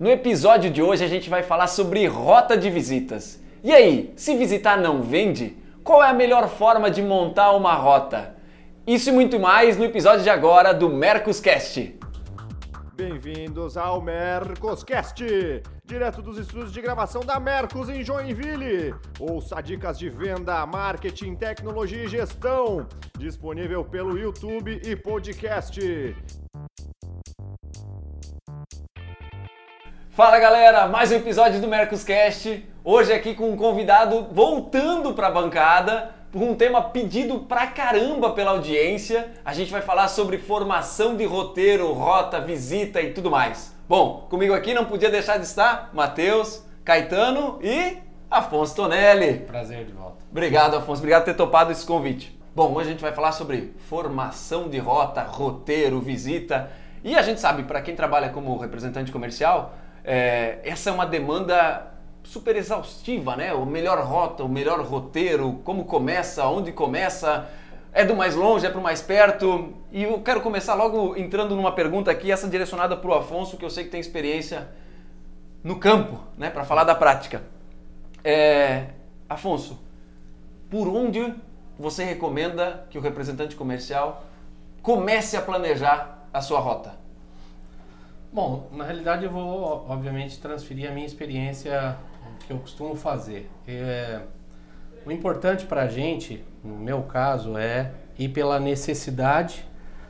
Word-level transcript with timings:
No 0.00 0.08
episódio 0.08 0.70
de 0.70 0.80
hoje 0.80 1.04
a 1.04 1.06
gente 1.06 1.28
vai 1.28 1.42
falar 1.42 1.66
sobre 1.66 2.06
rota 2.06 2.56
de 2.56 2.70
visitas. 2.70 3.38
E 3.62 3.70
aí, 3.70 4.14
se 4.16 4.34
visitar 4.34 4.78
não 4.78 5.02
vende, 5.02 5.54
qual 5.84 6.02
é 6.02 6.08
a 6.08 6.14
melhor 6.14 6.48
forma 6.48 6.90
de 6.90 7.02
montar 7.02 7.52
uma 7.52 7.74
rota? 7.74 8.34
Isso 8.86 9.10
e 9.10 9.12
muito 9.12 9.38
mais 9.38 9.76
no 9.76 9.84
episódio 9.84 10.22
de 10.22 10.30
agora 10.30 10.72
do 10.72 10.88
Mercoscast. 10.88 11.98
Bem-vindos 12.94 13.76
ao 13.76 14.00
Mercoscast, 14.00 15.22
direto 15.84 16.22
dos 16.22 16.38
estúdios 16.38 16.72
de 16.72 16.80
gravação 16.80 17.20
da 17.20 17.38
Mercos 17.38 17.90
em 17.90 18.02
Joinville. 18.02 18.94
Ouça 19.18 19.60
dicas 19.60 19.98
de 19.98 20.08
venda, 20.08 20.64
marketing, 20.64 21.34
tecnologia 21.34 22.04
e 22.04 22.08
gestão, 22.08 22.86
disponível 23.18 23.84
pelo 23.84 24.18
YouTube 24.18 24.80
e 24.82 24.96
podcast. 24.96 26.16
Fala 30.20 30.38
galera, 30.38 30.86
mais 30.86 31.10
um 31.10 31.14
episódio 31.14 31.62
do 31.62 31.66
Mercoscast. 31.66 32.62
Hoje 32.84 33.10
aqui 33.10 33.34
com 33.34 33.48
um 33.48 33.56
convidado 33.56 34.28
voltando 34.30 35.14
para 35.14 35.28
a 35.28 35.30
bancada 35.30 36.10
por 36.30 36.42
um 36.42 36.54
tema 36.54 36.82
pedido 36.82 37.38
pra 37.38 37.68
caramba 37.68 38.28
pela 38.34 38.50
audiência. 38.50 39.30
A 39.42 39.54
gente 39.54 39.72
vai 39.72 39.80
falar 39.80 40.08
sobre 40.08 40.36
formação 40.36 41.16
de 41.16 41.24
roteiro, 41.24 41.90
rota, 41.94 42.38
visita 42.38 43.00
e 43.00 43.14
tudo 43.14 43.30
mais. 43.30 43.74
Bom, 43.88 44.26
comigo 44.28 44.52
aqui 44.52 44.74
não 44.74 44.84
podia 44.84 45.08
deixar 45.08 45.38
de 45.38 45.46
estar 45.46 45.88
Matheus, 45.94 46.62
Caetano 46.84 47.58
e 47.62 47.96
Afonso 48.30 48.76
Tonelli. 48.76 49.38
Prazer 49.46 49.86
de 49.86 49.92
volta. 49.92 50.18
Obrigado, 50.30 50.76
Afonso. 50.76 51.00
Obrigado 51.00 51.22
por 51.22 51.30
ter 51.30 51.34
topado 51.34 51.72
esse 51.72 51.86
convite. 51.86 52.38
Bom, 52.54 52.74
hoje 52.74 52.88
a 52.88 52.92
gente 52.92 53.00
vai 53.00 53.12
falar 53.12 53.32
sobre 53.32 53.74
formação 53.88 54.68
de 54.68 54.76
rota, 54.76 55.22
roteiro, 55.22 55.98
visita. 55.98 56.70
E 57.02 57.16
a 57.16 57.22
gente 57.22 57.40
sabe, 57.40 57.62
para 57.62 57.80
quem 57.80 57.96
trabalha 57.96 58.28
como 58.28 58.58
representante 58.58 59.10
comercial, 59.10 59.72
é, 60.12 60.58
essa 60.64 60.90
é 60.90 60.92
uma 60.92 61.06
demanda 61.06 61.86
super 62.24 62.56
exaustiva, 62.56 63.36
né? 63.36 63.54
O 63.54 63.64
melhor 63.64 64.02
rota, 64.02 64.42
o 64.42 64.48
melhor 64.48 64.80
roteiro, 64.80 65.60
como 65.64 65.84
começa, 65.84 66.44
onde 66.48 66.72
começa, 66.72 67.48
é 67.92 68.04
do 68.04 68.16
mais 68.16 68.34
longe, 68.34 68.66
é 68.66 68.70
para 68.70 68.80
o 68.80 68.82
mais 68.82 69.00
perto. 69.00 69.72
E 69.92 70.02
eu 70.02 70.20
quero 70.20 70.40
começar 70.40 70.74
logo 70.74 71.16
entrando 71.16 71.54
numa 71.54 71.70
pergunta 71.70 72.10
aqui, 72.10 72.32
essa 72.32 72.48
direcionada 72.48 72.96
para 72.96 73.08
o 73.08 73.14
Afonso, 73.14 73.56
que 73.56 73.64
eu 73.64 73.70
sei 73.70 73.84
que 73.84 73.90
tem 73.90 74.00
experiência 74.00 74.66
no 75.62 75.78
campo, 75.78 76.18
né? 76.36 76.50
Para 76.50 76.64
falar 76.64 76.82
da 76.82 76.96
prática. 76.96 77.44
É, 78.24 78.86
Afonso, 79.28 79.78
por 80.68 80.88
onde 80.88 81.32
você 81.78 82.02
recomenda 82.02 82.84
que 82.90 82.98
o 82.98 83.00
representante 83.00 83.54
comercial 83.54 84.24
comece 84.82 85.36
a 85.36 85.40
planejar 85.40 86.26
a 86.32 86.42
sua 86.42 86.58
rota? 86.58 86.99
Bom, 88.32 88.68
na 88.72 88.84
realidade 88.84 89.24
eu 89.24 89.30
vou, 89.30 89.86
obviamente, 89.88 90.38
transferir 90.38 90.88
a 90.88 90.94
minha 90.94 91.06
experiência 91.06 91.96
que 92.46 92.52
eu 92.52 92.58
costumo 92.58 92.94
fazer. 92.94 93.50
É, 93.66 94.20
o 95.04 95.10
importante 95.10 95.66
para 95.66 95.82
a 95.82 95.88
gente, 95.88 96.44
no 96.62 96.76
meu 96.76 97.02
caso, 97.02 97.58
é 97.58 97.90
ir 98.16 98.28
pela 98.28 98.60
necessidade, 98.60 99.64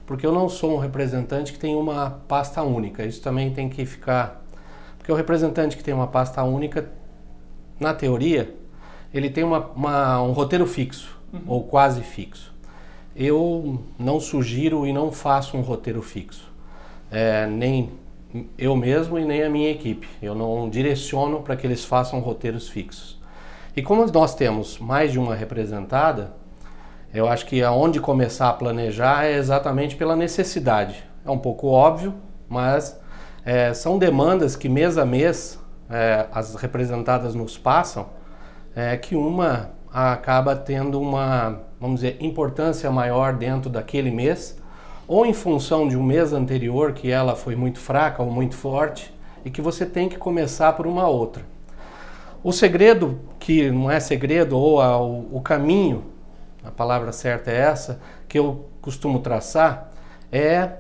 porque 0.05 0.27
eu 0.27 0.33
não 0.33 0.51
sou 0.51 0.75
um 0.75 0.79
representante 0.79 1.53
que 1.53 1.59
tem 1.59 1.75
uma 1.75 2.11
pasta 2.29 2.63
única. 2.63 3.05
Isso 3.05 3.23
também 3.23 3.55
tem 3.55 3.71
que 3.71 3.87
ficar. 3.87 4.45
Porque 4.99 5.11
o 5.11 5.15
representante 5.15 5.77
que 5.77 5.83
tem 5.83 5.95
uma 5.95 6.09
pasta 6.09 6.43
única, 6.43 6.91
na 7.79 7.95
teoria, 7.95 8.55
ele 9.15 9.31
tem 9.31 9.45
uma, 9.45 9.67
uma 9.69 10.23
um 10.23 10.33
roteiro 10.33 10.67
fixo, 10.67 11.19
uhum. 11.33 11.41
ou 11.47 11.65
quase 11.65 12.03
fixo. 12.03 12.53
Eu 13.17 13.83
não 13.99 14.21
sugiro 14.21 14.87
e 14.87 14.93
não 14.93 15.11
faço 15.11 15.57
um 15.57 15.63
roteiro 15.63 16.03
fixo. 16.03 16.51
É, 17.11 17.47
nem 17.47 17.91
eu 18.57 18.77
mesmo 18.77 19.19
e 19.19 19.25
nem 19.25 19.43
a 19.43 19.51
minha 19.51 19.71
equipe. 19.71 20.09
Eu 20.23 20.35
não 20.35 20.69
direciono 20.69 21.43
para 21.43 21.57
que 21.57 21.67
eles 21.67 21.85
façam 21.85 22.21
roteiros 22.21 22.69
fixos. 22.69 23.21
E 23.77 23.83
como 23.83 24.05
nós 24.07 24.35
temos 24.35 24.79
mais 24.79 25.13
de 25.13 25.19
uma 25.19 25.35
representada, 25.35 26.33
eu 27.13 27.29
acho 27.29 27.47
que 27.47 27.63
aonde 27.63 28.01
começar 28.01 28.49
a 28.49 28.53
planejar 28.53 29.25
é 29.25 29.35
exatamente 29.35 29.97
pela 29.97 30.15
necessidade. 30.15 31.05
É 31.25 31.31
um 31.31 31.39
pouco 31.39 31.69
óbvio, 31.69 32.15
mas 32.49 33.01
é, 33.45 33.75
são 33.75 33.99
demandas 33.99 34.55
que 34.55 34.69
mês 34.69 34.97
a 34.97 35.05
mês 35.05 35.59
é, 35.89 36.27
as 36.33 36.55
representadas 36.55 37.35
nos 37.35 37.59
passam, 37.59 38.11
é, 38.75 38.97
que 38.97 39.17
uma 39.17 39.71
acaba 39.93 40.55
tendo 40.55 41.01
uma, 41.01 41.63
vamos 41.81 42.01
dizer, 42.01 42.17
importância 42.21 42.91
maior 42.93 43.33
dentro 43.33 43.69
daquele 43.69 44.11
mês 44.11 44.60
ou 45.11 45.27
em 45.27 45.33
função 45.33 45.89
de 45.89 45.97
um 45.97 46.05
mês 46.05 46.33
anterior 46.33 46.93
que 46.93 47.11
ela 47.11 47.35
foi 47.35 47.57
muito 47.57 47.81
fraca 47.81 48.23
ou 48.23 48.31
muito 48.31 48.55
forte 48.55 49.13
e 49.45 49.51
que 49.51 49.61
você 49.61 49.85
tem 49.85 50.09
que 50.09 50.17
começar 50.17 50.75
por 50.75 50.87
uma 50.87 51.09
outra. 51.09 51.43
O 52.45 52.53
segredo, 52.53 53.19
que 53.41 53.73
não 53.73 53.91
é 53.91 53.99
segredo, 53.99 54.57
ou 54.57 54.81
a, 54.81 55.03
o, 55.03 55.41
caminho, 55.41 56.05
a 56.63 56.71
palavra 56.71 57.11
certa 57.11 57.51
é 57.51 57.57
essa, 57.57 58.01
que 58.29 58.39
eu 58.39 58.67
costumo 58.81 59.19
traçar, 59.19 59.91
é 60.31 60.75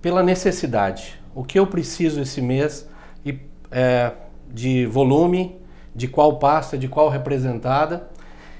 pela 0.00 0.22
necessidade. 0.22 1.20
O 1.34 1.42
que 1.42 1.58
eu 1.58 1.66
preciso 1.66 2.20
esse 2.20 2.40
mês 2.40 2.88
e, 3.24 3.36
é, 3.72 4.12
de 4.48 4.86
volume, 4.86 5.60
de 5.92 6.06
qual 6.06 6.38
pasta, 6.38 6.78
de 6.78 6.86
qual 6.86 7.08
representada, 7.08 8.08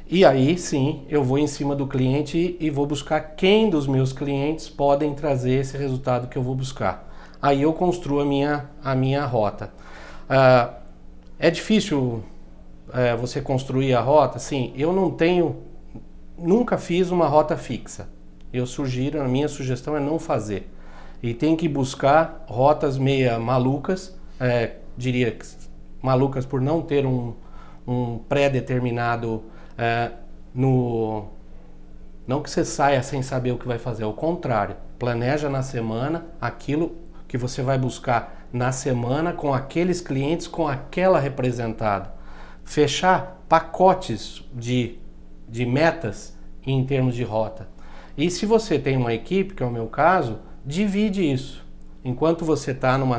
e 0.08 0.24
aí 0.24 0.56
sim 0.56 1.04
eu 1.08 1.24
vou 1.24 1.38
em 1.38 1.46
cima 1.46 1.74
do 1.74 1.86
cliente 1.86 2.56
e 2.60 2.70
vou 2.70 2.86
buscar 2.86 3.20
quem 3.20 3.68
dos 3.68 3.86
meus 3.86 4.12
clientes 4.12 4.68
podem 4.68 5.14
trazer 5.14 5.54
esse 5.60 5.76
resultado 5.76 6.28
que 6.28 6.38
eu 6.38 6.42
vou 6.42 6.54
buscar. 6.54 7.06
Aí 7.42 7.62
eu 7.62 7.72
construo 7.72 8.20
a 8.20 8.24
minha, 8.24 8.70
a 8.82 8.94
minha 8.94 9.24
rota. 9.24 9.72
Uh, 10.30 10.74
é 11.38 11.50
difícil 11.50 12.22
uh, 12.88 13.16
você 13.20 13.40
construir 13.40 13.94
a 13.94 14.00
rota? 14.00 14.38
Sim, 14.38 14.72
eu 14.76 14.92
não 14.92 15.10
tenho, 15.10 15.56
nunca 16.38 16.78
fiz 16.78 17.10
uma 17.10 17.26
rota 17.26 17.56
fixa. 17.56 18.08
Eu 18.52 18.66
sugiro, 18.66 19.20
a 19.20 19.28
minha 19.28 19.48
sugestão 19.48 19.96
é 19.96 20.00
não 20.00 20.18
fazer. 20.18 20.70
E 21.22 21.34
tem 21.34 21.56
que 21.56 21.68
buscar 21.68 22.44
rotas 22.46 22.96
meia 22.96 23.38
malucas, 23.38 24.16
é, 24.38 24.76
diria 24.96 25.36
malucas 26.00 26.46
por 26.46 26.60
não 26.60 26.80
ter 26.80 27.04
um, 27.04 27.34
um 27.86 28.18
pré-determinado 28.18 29.42
é, 29.78 30.10
no 30.54 31.28
não 32.26 32.42
que 32.42 32.50
você 32.50 32.64
saia 32.64 33.02
sem 33.02 33.22
saber 33.22 33.52
o 33.52 33.58
que 33.58 33.68
vai 33.68 33.78
fazer, 33.78 34.02
ao 34.02 34.12
contrário, 34.12 34.76
planeja 34.98 35.48
na 35.48 35.62
semana 35.62 36.26
aquilo 36.40 36.96
que 37.28 37.38
você 37.38 37.62
vai 37.62 37.78
buscar 37.78 38.46
na 38.52 38.72
semana 38.72 39.32
com 39.32 39.54
aqueles 39.54 40.00
clientes, 40.00 40.48
com 40.48 40.66
aquela 40.66 41.20
representada. 41.20 42.12
Fechar 42.64 43.42
pacotes 43.48 44.42
de, 44.52 44.98
de 45.48 45.64
metas 45.64 46.36
em 46.66 46.84
termos 46.84 47.14
de 47.14 47.22
rota. 47.22 47.68
E 48.18 48.28
se 48.30 48.44
você 48.44 48.78
tem 48.78 48.96
uma 48.96 49.14
equipe, 49.14 49.54
que 49.54 49.62
é 49.62 49.66
o 49.66 49.70
meu 49.70 49.86
caso, 49.86 50.40
divide 50.64 51.30
isso. 51.30 51.64
Enquanto 52.04 52.44
você 52.44 52.72
está 52.72 52.98
numa, 52.98 53.18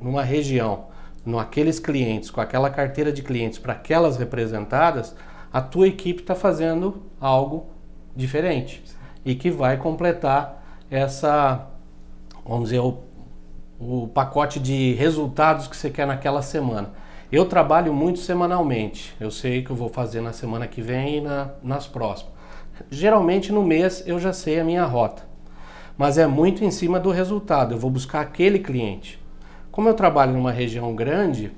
numa 0.00 0.22
região, 0.22 0.86
com 1.24 1.38
aqueles 1.38 1.78
clientes, 1.78 2.30
com 2.30 2.40
aquela 2.40 2.68
carteira 2.68 3.12
de 3.12 3.22
clientes 3.22 3.58
para 3.58 3.74
aquelas 3.74 4.16
representadas, 4.16 5.14
a 5.54 5.60
tua 5.60 5.86
equipe 5.86 6.20
está 6.20 6.34
fazendo 6.34 7.00
algo 7.20 7.66
diferente 8.16 8.82
e 9.24 9.36
que 9.36 9.52
vai 9.52 9.76
completar 9.76 10.82
essa, 10.90 11.68
vamos 12.44 12.70
dizer, 12.70 12.80
o, 12.80 12.98
o 13.78 14.08
pacote 14.08 14.58
de 14.58 14.94
resultados 14.94 15.68
que 15.68 15.76
você 15.76 15.90
quer 15.90 16.08
naquela 16.08 16.42
semana. 16.42 16.90
Eu 17.30 17.46
trabalho 17.46 17.94
muito 17.94 18.18
semanalmente. 18.18 19.14
Eu 19.20 19.30
sei 19.30 19.62
que 19.62 19.70
eu 19.70 19.76
vou 19.76 19.88
fazer 19.88 20.20
na 20.20 20.32
semana 20.32 20.66
que 20.66 20.82
vem 20.82 21.18
e 21.18 21.20
na, 21.20 21.50
nas 21.62 21.86
próximas. 21.86 22.34
Geralmente 22.90 23.52
no 23.52 23.62
mês 23.62 24.02
eu 24.08 24.18
já 24.18 24.32
sei 24.32 24.58
a 24.58 24.64
minha 24.64 24.84
rota, 24.84 25.22
mas 25.96 26.18
é 26.18 26.26
muito 26.26 26.64
em 26.64 26.70
cima 26.72 26.98
do 26.98 27.12
resultado. 27.12 27.74
Eu 27.74 27.78
vou 27.78 27.92
buscar 27.92 28.22
aquele 28.22 28.58
cliente. 28.58 29.22
Como 29.70 29.88
eu 29.88 29.94
trabalho 29.94 30.32
numa 30.32 30.50
região 30.50 30.96
grande, 30.96 31.52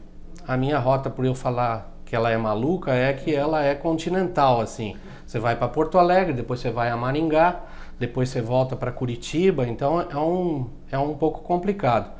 a 0.46 0.54
minha 0.54 0.78
rota, 0.78 1.08
por 1.08 1.24
eu 1.24 1.34
falar 1.34 1.95
que 2.06 2.14
ela 2.14 2.30
é 2.30 2.36
maluca 2.36 2.94
é 2.94 3.12
que 3.12 3.34
ela 3.34 3.62
é 3.62 3.74
continental, 3.74 4.60
assim. 4.60 4.96
Você 5.26 5.40
vai 5.40 5.56
para 5.56 5.66
Porto 5.66 5.98
Alegre, 5.98 6.32
depois 6.32 6.60
você 6.60 6.70
vai 6.70 6.88
a 6.88 6.96
Maringá, 6.96 7.62
depois 7.98 8.28
você 8.28 8.40
volta 8.40 8.76
para 8.76 8.92
Curitiba, 8.92 9.66
então 9.66 10.00
é 10.00 10.16
um, 10.16 10.70
é 10.90 10.98
um 10.98 11.14
pouco 11.14 11.40
complicado. 11.40 12.12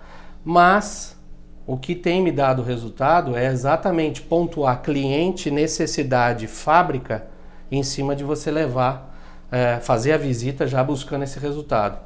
Mas 0.44 1.17
o 1.65 1.77
que 1.77 1.94
tem 1.94 2.21
me 2.21 2.33
dado 2.33 2.62
resultado 2.62 3.37
é 3.37 3.47
exatamente 3.47 4.21
pontuar 4.23 4.83
cliente, 4.83 5.53
necessidade, 5.53 6.49
fábrica, 6.49 7.29
em 7.71 7.85
cima 7.85 8.17
de 8.17 8.25
você 8.25 8.50
levar, 8.50 9.17
é, 9.53 9.79
fazer 9.79 10.12
a 10.12 10.19
visita 10.19 10.67
já 10.67 10.83
buscando 10.83 11.23
esse 11.23 11.38
resultado. 11.38 11.99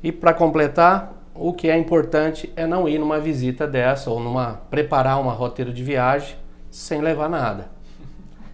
E 0.00 0.12
para 0.12 0.32
completar, 0.32 1.12
o 1.34 1.52
que 1.52 1.68
é 1.68 1.76
importante 1.76 2.52
é 2.54 2.66
não 2.66 2.88
ir 2.88 2.98
numa 2.98 3.18
visita 3.18 3.66
dessa 3.66 4.10
ou 4.10 4.20
numa 4.20 4.60
preparar 4.70 5.20
uma 5.20 5.32
roteiro 5.32 5.72
de 5.72 5.82
viagem 5.82 6.36
sem 6.70 7.00
levar 7.00 7.28
nada. 7.28 7.70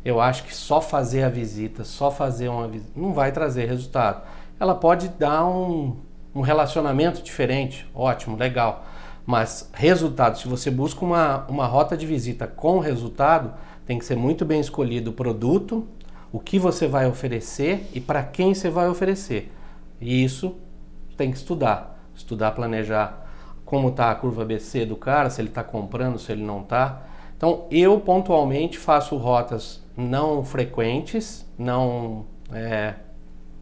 Eu 0.04 0.20
acho 0.20 0.44
que 0.44 0.54
só 0.54 0.80
fazer 0.80 1.24
a 1.24 1.28
visita, 1.28 1.84
só 1.84 2.10
fazer 2.10 2.48
uma 2.48 2.68
visita, 2.68 2.92
não 2.94 3.12
vai 3.12 3.32
trazer 3.32 3.66
resultado. 3.66 4.22
Ela 4.58 4.74
pode 4.74 5.08
dar 5.08 5.44
um, 5.44 5.96
um 6.34 6.40
relacionamento 6.40 7.22
diferente, 7.22 7.88
ótimo, 7.94 8.36
legal. 8.36 8.84
Mas 9.26 9.68
resultado, 9.72 10.38
se 10.38 10.46
você 10.46 10.70
busca 10.70 11.04
uma, 11.04 11.44
uma 11.48 11.66
rota 11.66 11.96
de 11.96 12.06
visita 12.06 12.46
com 12.46 12.78
resultado, 12.78 13.52
tem 13.84 13.98
que 13.98 14.04
ser 14.04 14.16
muito 14.16 14.44
bem 14.44 14.60
escolhido 14.60 15.10
o 15.10 15.12
produto, 15.12 15.86
o 16.32 16.38
que 16.38 16.58
você 16.58 16.86
vai 16.86 17.06
oferecer 17.08 17.88
e 17.92 18.00
para 18.00 18.22
quem 18.22 18.54
você 18.54 18.70
vai 18.70 18.88
oferecer. 18.88 19.52
E 20.00 20.22
isso 20.22 20.54
tem 21.16 21.30
que 21.30 21.36
estudar. 21.36 21.98
Estudar, 22.14 22.52
planejar 22.52 23.26
como 23.64 23.88
está 23.88 24.12
a 24.12 24.14
curva 24.14 24.44
BC 24.44 24.86
do 24.86 24.96
cara, 24.96 25.28
se 25.28 25.40
ele 25.40 25.48
está 25.48 25.64
comprando, 25.64 26.18
se 26.18 26.30
ele 26.30 26.44
não 26.44 26.62
está. 26.62 27.02
Então, 27.36 27.66
eu 27.70 28.00
pontualmente 28.00 28.78
faço 28.78 29.16
rotas 29.16 29.84
não 29.96 30.44
frequentes, 30.44 31.46
não 31.58 32.26
é, 32.52 32.94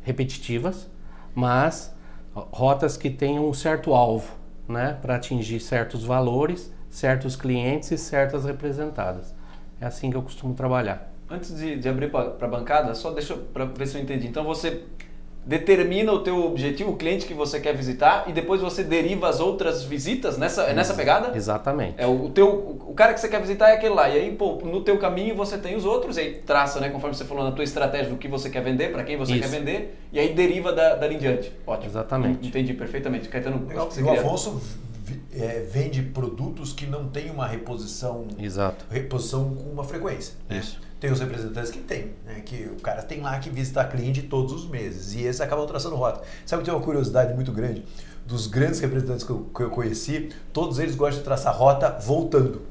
repetitivas, 0.03 0.91
mas 1.35 1.95
rotas 2.35 2.97
que 2.97 3.11
tenham 3.11 3.49
um 3.49 3.55
certo 3.55 3.95
alvo, 3.95 4.35
né, 4.69 4.99
para 5.01 5.17
atingir 5.17 5.61
certos 5.61 6.05
valores, 6.05 6.73
certos 6.89 7.37
clientes 7.37 7.91
e 7.91 7.99
certas 7.99 8.45
representadas. 8.45 9.35
É 9.81 9.87
assim 9.87 10.11
que 10.11 10.17
eu 10.17 10.23
costumo 10.23 10.55
trabalhar. 10.55 11.13
Antes 11.29 11.57
de, 11.57 11.77
de 11.77 11.89
abrir 11.89 12.11
para 12.11 12.35
a 12.41 12.49
bancada, 12.49 12.95
só 12.95 13.11
deixa 13.11 13.35
para 13.35 13.65
ver 13.65 13.87
se 13.87 13.97
eu 13.97 14.03
entendi. 14.03 14.27
Então 14.27 14.45
você 14.45 14.85
determina 15.47 16.13
o 16.13 16.21
teu 16.21 16.45
objetivo, 16.45 16.93
o 16.93 16.97
cliente 16.97 17.27
que 17.27 17.35
você 17.35 17.61
quer 17.61 17.75
visitar 17.77 18.25
e 18.27 18.33
depois 18.33 18.61
você 18.61 18.83
deriva 18.83 19.29
as 19.29 19.41
outras 19.41 19.83
visitas 19.83 20.39
nessa, 20.39 20.63
é 20.63 20.75
nessa 20.75 20.95
pegada? 20.95 21.37
Exatamente. 21.37 21.95
É 21.99 22.07
o, 22.07 22.31
teu, 22.31 22.79
o 22.87 22.95
cara 22.95 23.13
que 23.13 23.21
você 23.21 23.29
quer 23.29 23.41
visitar 23.41 23.71
é 23.71 23.75
aquele 23.75 23.95
lá. 23.95 24.09
E 24.09 24.19
aí, 24.19 24.35
pô, 24.35 24.57
no 24.65 24.81
teu 24.81 24.99
caminho 24.99 25.35
você 25.35 25.59
tem 25.59 25.77
os 25.77 25.85
outros, 25.85 26.17
e 26.17 26.21
aí 26.21 26.35
traça, 26.35 26.81
né, 26.81 26.89
conforme 26.89 27.15
você 27.15 27.25
falou, 27.25 27.45
na 27.45 27.53
tua 27.53 27.65
estratégia 27.65 28.11
do 28.11 28.17
que 28.17 28.29
você 28.29 28.49
quer 28.49 28.63
vender, 28.63 28.91
para 28.91 29.05
quem 29.05 29.17
você 29.17 29.33
Isso. 29.33 29.43
quer 29.43 29.49
vender, 29.49 29.99
e 30.13 30.19
aí 30.19 30.33
deriva 30.33 30.73
da, 30.73 30.95
dali 30.95 31.17
em 31.17 31.19
diante. 31.19 31.53
Ótimo. 31.67 31.91
Exatamente. 31.91 32.47
Entendi 32.47 32.73
perfeitamente. 32.73 33.29
Caetano, 33.29 33.67
o 33.67 34.11
Afonso 34.11 34.61
é, 35.35 35.67
vende 35.71 36.03
produtos 36.03 36.73
que 36.73 36.87
não 36.87 37.09
tem 37.09 37.31
uma 37.31 37.47
reposição, 37.47 38.27
Exato. 38.39 38.85
reposição 38.91 39.55
com 39.55 39.71
uma 39.71 39.85
frequência. 39.85 40.35
Né? 40.49 40.63
Tem 41.05 41.13
os 41.13 41.21
representantes 41.21 41.71
que 41.71 41.81
tem, 41.81 42.15
né? 42.25 42.41
que 42.41 42.65
o 42.65 42.81
cara 42.81 43.03
tem 43.03 43.21
lá 43.21 43.39
que 43.39 43.51
visita 43.51 43.85
cliente 43.85 44.23
todos 44.23 44.55
os 44.55 44.67
meses 44.67 45.13
e 45.13 45.21
esses 45.25 45.39
acabam 45.39 45.67
traçando 45.67 45.97
rota. 45.97 46.23
Sabe 46.47 46.63
que 46.63 46.71
tem 46.71 46.75
uma 46.75 46.83
curiosidade 46.83 47.35
muito 47.35 47.53
grande? 47.53 47.85
Dos 48.25 48.47
grandes 48.47 48.81
representantes 48.81 49.23
que 49.23 49.31
eu, 49.31 49.51
que 49.55 49.63
eu 49.65 49.69
conheci, 49.69 50.31
todos 50.51 50.79
eles 50.79 50.97
gostam 50.97 51.19
de 51.19 51.25
traçar 51.25 51.55
rota 51.55 51.91
voltando. 52.01 52.63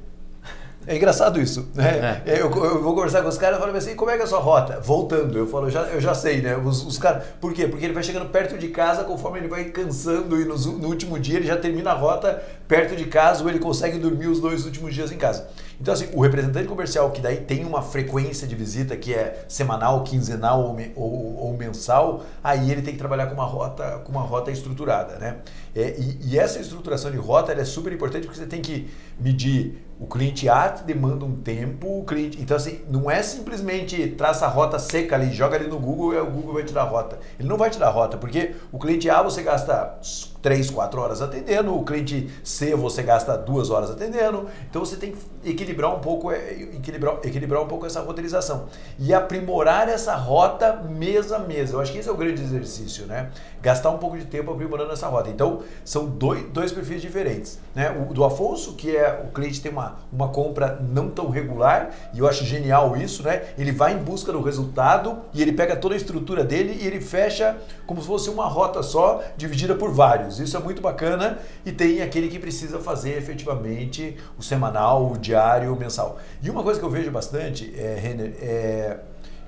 É 0.85 0.95
engraçado 0.95 1.39
isso, 1.39 1.69
né? 1.73 2.21
É. 2.25 2.33
Eu, 2.33 2.51
eu, 2.51 2.83
vou 2.83 2.93
conversar 2.93 3.21
com 3.21 3.29
os 3.29 3.37
caras 3.37 3.57
e 3.57 3.61
falo 3.61 3.75
assim, 3.75 3.95
como 3.95 4.11
é 4.11 4.15
que 4.15 4.21
é 4.21 4.25
a 4.25 4.27
sua 4.27 4.39
rota? 4.39 4.79
Voltando. 4.81 5.37
Eu 5.37 5.47
falo, 5.47 5.67
eu 5.67 5.71
já, 5.71 5.81
eu 5.83 6.01
já 6.01 6.13
sei, 6.13 6.41
né? 6.41 6.57
Os, 6.57 6.85
os 6.85 6.97
caras, 6.97 7.23
por 7.39 7.53
quê? 7.53 7.67
Porque 7.67 7.85
ele 7.85 7.93
vai 7.93 8.03
chegando 8.03 8.29
perto 8.29 8.57
de 8.57 8.67
casa, 8.67 9.03
conforme 9.03 9.39
ele 9.39 9.47
vai 9.47 9.65
cansando 9.65 10.39
e 10.39 10.45
no, 10.45 10.57
no 10.57 10.87
último 10.87 11.19
dia 11.19 11.37
ele 11.37 11.47
já 11.47 11.57
termina 11.57 11.91
a 11.91 11.93
rota 11.93 12.41
perto 12.67 12.95
de 12.95 13.05
casa 13.05 13.43
ou 13.43 13.49
ele 13.49 13.59
consegue 13.59 13.97
dormir 13.97 14.27
os 14.27 14.39
dois 14.39 14.65
últimos 14.65 14.93
dias 14.93 15.11
em 15.11 15.17
casa. 15.17 15.47
Então, 15.79 15.93
assim, 15.93 16.07
o 16.13 16.21
representante 16.21 16.67
comercial 16.67 17.11
que 17.11 17.21
daí 17.21 17.37
tem 17.37 17.65
uma 17.65 17.81
frequência 17.81 18.47
de 18.47 18.55
visita 18.55 18.95
que 18.95 19.13
é 19.13 19.45
semanal, 19.47 20.03
quinzenal 20.03 20.61
ou, 20.61 20.77
ou, 20.95 21.35
ou 21.37 21.57
mensal, 21.57 22.23
aí 22.43 22.71
ele 22.71 22.81
tem 22.81 22.93
que 22.93 22.99
trabalhar 22.99 23.27
com 23.27 23.33
uma 23.33 23.45
rota, 23.45 24.01
com 24.03 24.11
uma 24.11 24.21
rota 24.21 24.51
estruturada, 24.51 25.17
né? 25.17 25.37
É, 25.75 25.95
e, 25.97 26.19
e, 26.29 26.39
essa 26.39 26.59
estruturação 26.59 27.09
de 27.11 27.17
rota 27.17 27.51
é 27.51 27.65
super 27.65 27.91
importante 27.91 28.27
porque 28.27 28.39
você 28.39 28.45
tem 28.45 28.61
que 28.61 28.89
medir 29.19 29.83
o 30.03 30.05
cliente 30.05 30.49
A 30.49 30.67
demanda 30.67 31.23
um 31.23 31.37
tempo, 31.37 31.99
o 31.99 32.03
cliente. 32.03 32.41
Então, 32.41 32.57
assim, 32.57 32.81
não 32.89 33.09
é 33.09 33.23
simplesmente 33.23 34.05
traça 34.09 34.45
a 34.45 34.49
rota 34.49 34.77
seca 34.77 35.15
ali, 35.15 35.31
joga 35.31 35.55
ali 35.55 35.67
no 35.67 35.79
Google 35.79 36.13
e 36.13 36.17
o 36.17 36.25
Google 36.25 36.55
vai 36.55 36.63
te 36.63 36.73
dar 36.73 36.81
a 36.81 36.85
rota. 36.85 37.17
Ele 37.39 37.47
não 37.47 37.55
vai 37.55 37.69
te 37.69 37.79
dar 37.79 37.87
a 37.87 37.91
rota, 37.91 38.17
porque 38.17 38.53
o 38.69 38.77
cliente 38.77 39.09
A 39.09 39.21
você 39.21 39.41
gasta 39.41 39.97
3, 40.43 40.69
4 40.69 41.01
horas 41.01 41.21
atendendo, 41.21 41.73
o 41.73 41.85
cliente 41.85 42.29
C 42.43 42.75
você 42.75 43.01
gasta 43.01 43.37
2 43.37 43.69
horas 43.69 43.89
atendendo. 43.89 44.47
Então 44.69 44.83
você 44.83 44.97
tem 44.97 45.13
que 45.13 45.49
equilibrar 45.49 45.95
um 45.95 45.99
pouco, 45.99 46.31
é, 46.31 46.51
equilibrar, 46.51 47.19
equilibrar 47.23 47.63
um 47.63 47.67
pouco 47.67 47.85
essa 47.85 48.01
roteirização. 48.01 48.65
E 48.99 49.13
aprimorar 49.13 49.87
essa 49.87 50.13
rota 50.15 50.73
mês 50.73 51.31
a 51.31 51.39
mês. 51.39 51.71
Eu 51.71 51.79
acho 51.79 51.93
que 51.93 51.97
esse 51.97 52.09
é 52.09 52.11
o 52.11 52.17
grande 52.17 52.41
exercício, 52.41 53.05
né? 53.05 53.29
Gastar 53.61 53.89
um 53.91 53.97
pouco 53.97 54.17
de 54.17 54.25
tempo 54.25 54.51
aprimorando 54.51 54.91
essa 54.91 55.07
rota. 55.07 55.29
Então, 55.29 55.61
são 55.85 56.07
dois, 56.07 56.43
dois 56.49 56.73
perfis 56.73 57.01
diferentes. 57.01 57.57
Né? 57.73 57.89
O 57.91 58.13
do 58.13 58.25
Afonso, 58.25 58.73
que 58.73 58.95
é 58.95 59.23
o 59.25 59.31
cliente 59.31 59.61
tem 59.61 59.71
uma, 59.71 59.95
uma 60.11 60.27
compra 60.27 60.77
não 60.81 61.09
tão 61.09 61.29
regular, 61.29 61.91
e 62.13 62.19
eu 62.19 62.27
acho 62.27 62.43
genial 62.43 62.97
isso, 62.97 63.23
né? 63.23 63.43
Ele 63.57 63.71
vai 63.71 63.93
em 63.93 63.97
busca 63.97 64.33
do 64.33 64.41
resultado 64.41 65.21
e 65.33 65.41
ele 65.41 65.53
pega 65.53 65.77
toda 65.77 65.93
a 65.93 65.97
estrutura 65.97 66.43
dele 66.43 66.77
e 66.81 66.85
ele 66.85 66.99
fecha 66.99 67.55
como 67.87 68.01
se 68.01 68.07
fosse 68.07 68.29
uma 68.29 68.45
rota 68.45 68.83
só, 68.83 69.23
dividida 69.37 69.73
por 69.75 69.89
vários 69.91 70.32
Isso 70.39 70.55
é 70.57 70.59
muito 70.59 70.81
bacana 70.81 71.39
e 71.65 71.71
tem 71.71 72.01
aquele 72.01 72.27
que 72.27 72.39
precisa 72.39 72.79
fazer 72.79 73.17
efetivamente 73.17 74.17
o 74.37 74.43
semanal, 74.43 75.11
o 75.11 75.17
diário, 75.17 75.73
o 75.73 75.79
mensal. 75.79 76.19
E 76.41 76.49
uma 76.49 76.63
coisa 76.63 76.79
que 76.79 76.85
eu 76.85 76.89
vejo 76.89 77.11
bastante, 77.11 77.73
é, 77.77 77.99
Renner, 77.99 78.35
é, 78.41 78.99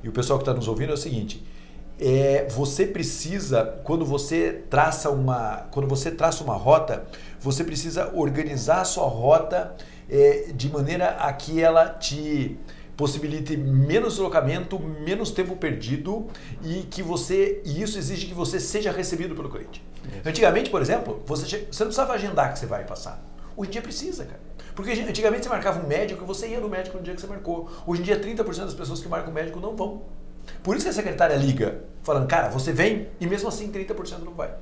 e 0.04 0.10
o 0.10 0.12
pessoal 0.12 0.38
que 0.40 0.44
está 0.44 0.54
nos 0.54 0.68
ouvindo 0.68 0.92
é 0.92 0.94
o 0.94 0.98
seguinte: 0.98 1.46
é, 2.00 2.48
você 2.50 2.86
precisa, 2.86 3.80
quando 3.84 4.06
você 4.06 4.64
traça 4.70 5.10
uma, 5.10 5.68
quando 5.72 5.88
você 5.88 6.12
traça 6.12 6.44
uma 6.44 6.56
rota, 6.56 7.06
você 7.40 7.64
precisa 7.64 8.12
organizar 8.14 8.82
a 8.82 8.86
sua 8.86 9.08
rota 9.08 9.76
é, 10.10 10.52
de 10.54 10.70
maneira 10.70 11.12
a 11.12 11.32
que 11.32 11.62
ela 11.62 11.90
te 11.90 12.58
possibilite 12.96 13.58
menos 13.58 14.14
deslocamento, 14.14 14.80
menos 14.80 15.32
tempo 15.32 15.56
perdido 15.56 16.28
e 16.64 16.84
que 16.84 17.04
você 17.04 17.62
e 17.66 17.82
isso 17.82 17.98
exige 17.98 18.28
que 18.28 18.34
você 18.34 18.60
seja 18.60 18.92
recebido 18.92 19.36
pelo 19.36 19.50
cliente. 19.50 19.84
Antigamente, 20.26 20.70
por 20.70 20.82
exemplo, 20.82 21.24
você, 21.26 21.46
você 21.46 21.84
não 21.84 21.88
precisava 21.88 22.14
agendar 22.14 22.54
que 22.54 22.60
você 22.60 22.66
vai 22.66 22.84
passar. 22.84 23.24
Hoje 23.56 23.70
em 23.70 23.72
dia 23.72 23.82
precisa, 23.82 24.26
cara. 24.26 24.40
Porque 24.76 24.92
antigamente 24.92 25.44
você 25.44 25.50
marcava 25.50 25.84
um 25.84 25.88
médico 25.88 26.24
e 26.24 26.28
você 26.28 26.48
ia 26.48 26.60
no 26.60 26.68
médico 26.68 26.98
no 26.98 27.04
dia 27.04 27.16
que 27.16 27.22
você 27.22 27.28
marcou. 27.28 27.70
Hoje 27.88 28.02
em 28.02 28.04
dia 28.04 28.20
30% 28.20 28.66
das 28.66 28.74
pessoas 28.74 29.00
que 29.00 29.08
marcam 29.08 29.34
médico 29.34 29.60
não 29.60 29.76
vão. 29.76 30.04
Por 30.62 30.76
isso 30.76 30.86
que 30.86 30.90
a 30.90 30.94
secretária 30.94 31.36
liga, 31.36 31.82
falando, 32.04 32.28
cara, 32.28 32.50
você 32.50 32.72
vem 32.72 33.08
e 33.20 33.26
mesmo 33.26 33.48
assim 33.48 33.72
30% 33.72 34.20
não 34.24 34.34
vai. 34.34 34.54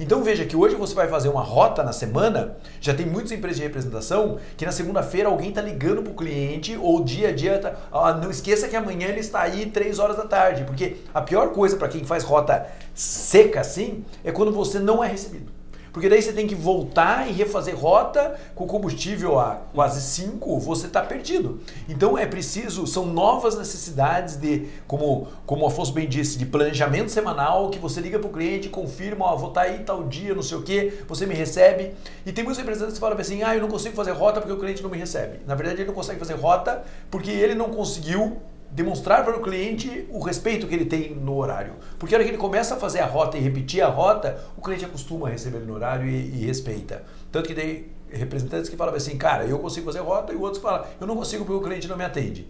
Então 0.00 0.22
veja 0.22 0.44
que 0.44 0.56
hoje 0.56 0.74
você 0.74 0.94
vai 0.94 1.08
fazer 1.08 1.28
uma 1.28 1.42
rota 1.42 1.82
na 1.82 1.92
semana, 1.92 2.56
já 2.80 2.94
tem 2.94 3.06
muitas 3.06 3.32
empresas 3.32 3.58
de 3.58 3.62
representação 3.62 4.38
que 4.56 4.64
na 4.64 4.72
segunda-feira 4.72 5.28
alguém 5.28 5.50
está 5.50 5.60
ligando 5.60 6.02
para 6.02 6.12
o 6.12 6.16
cliente 6.16 6.76
ou 6.80 7.02
dia 7.02 7.28
a 7.28 7.32
dia, 7.32 7.58
tá, 7.58 7.74
ah, 7.92 8.14
não 8.14 8.30
esqueça 8.30 8.68
que 8.68 8.76
amanhã 8.76 9.08
ele 9.08 9.20
está 9.20 9.42
aí 9.42 9.66
3 9.66 9.98
horas 9.98 10.16
da 10.16 10.24
tarde, 10.24 10.64
porque 10.64 10.96
a 11.12 11.20
pior 11.20 11.52
coisa 11.52 11.76
para 11.76 11.88
quem 11.88 12.04
faz 12.04 12.24
rota 12.24 12.66
seca 12.94 13.60
assim 13.60 14.04
é 14.24 14.32
quando 14.32 14.52
você 14.52 14.78
não 14.78 15.02
é 15.02 15.08
recebido. 15.08 15.61
Porque 15.92 16.08
daí 16.08 16.22
você 16.22 16.32
tem 16.32 16.46
que 16.46 16.54
voltar 16.54 17.28
e 17.28 17.32
refazer 17.32 17.76
rota 17.76 18.34
com 18.54 18.66
combustível 18.66 19.38
a 19.38 19.60
quase 19.74 20.00
5, 20.00 20.58
você 20.58 20.86
está 20.86 21.02
perdido. 21.02 21.60
Então 21.88 22.16
é 22.16 22.24
preciso, 22.24 22.86
são 22.86 23.06
novas 23.06 23.58
necessidades 23.58 24.36
de, 24.36 24.68
como, 24.86 25.28
como 25.44 25.64
o 25.64 25.66
Afonso 25.66 25.92
bem 25.92 26.08
disse, 26.08 26.38
de 26.38 26.46
planejamento 26.46 27.10
semanal, 27.10 27.68
que 27.68 27.78
você 27.78 28.00
liga 28.00 28.18
para 28.18 28.28
o 28.28 28.32
cliente, 28.32 28.70
confirma, 28.70 29.26
ó, 29.26 29.36
vou 29.36 29.50
estar 29.50 29.62
tá 29.62 29.66
aí 29.66 29.80
tal 29.80 30.04
dia, 30.04 30.34
não 30.34 30.42
sei 30.42 30.56
o 30.56 30.62
que, 30.62 31.04
você 31.06 31.26
me 31.26 31.34
recebe. 31.34 31.92
E 32.24 32.32
tem 32.32 32.42
muitos 32.42 32.58
representantes 32.58 32.94
que 32.94 33.00
falam 33.00 33.18
assim, 33.18 33.42
ah, 33.42 33.54
eu 33.54 33.60
não 33.60 33.68
consigo 33.68 33.94
fazer 33.94 34.12
rota 34.12 34.40
porque 34.40 34.54
o 34.54 34.58
cliente 34.58 34.82
não 34.82 34.90
me 34.90 34.96
recebe. 34.96 35.40
Na 35.46 35.54
verdade, 35.54 35.82
ele 35.82 35.88
não 35.88 35.94
consegue 35.94 36.18
fazer 36.18 36.34
rota 36.34 36.82
porque 37.10 37.30
ele 37.30 37.54
não 37.54 37.68
conseguiu 37.68 38.38
demonstrar 38.72 39.22
para 39.22 39.36
o 39.36 39.42
cliente 39.42 40.08
o 40.10 40.18
respeito 40.18 40.66
que 40.66 40.74
ele 40.74 40.86
tem 40.86 41.14
no 41.14 41.36
horário. 41.36 41.74
Porque 41.98 42.14
a 42.14 42.18
hora 42.18 42.24
que 42.24 42.30
ele 42.30 42.38
começa 42.38 42.74
a 42.74 42.78
fazer 42.78 43.00
a 43.00 43.06
rota 43.06 43.36
e 43.36 43.40
repetir 43.40 43.82
a 43.82 43.88
rota, 43.88 44.42
o 44.56 44.62
cliente 44.62 44.84
acostuma 44.84 45.28
a 45.28 45.30
receber 45.30 45.58
no 45.60 45.74
horário 45.74 46.08
e, 46.08 46.42
e 46.42 46.46
respeita. 46.46 47.04
Tanto 47.30 47.46
que 47.46 47.54
tem 47.54 47.86
representantes 48.10 48.70
que 48.70 48.76
falam 48.76 48.94
assim, 48.94 49.16
cara, 49.16 49.44
eu 49.44 49.58
consigo 49.58 49.86
fazer 49.86 50.00
rota, 50.00 50.32
e 50.32 50.36
outros 50.36 50.58
que 50.58 50.62
falam, 50.62 50.86
eu 51.00 51.06
não 51.06 51.16
consigo 51.16 51.44
porque 51.44 51.58
o 51.58 51.62
cliente 51.62 51.86
não 51.86 51.96
me 51.96 52.04
atende. 52.04 52.48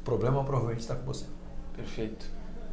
O 0.00 0.04
problema 0.04 0.42
provavelmente 0.44 0.80
está 0.80 0.94
com 0.94 1.04
você. 1.04 1.24
Perfeito. 1.74 2.26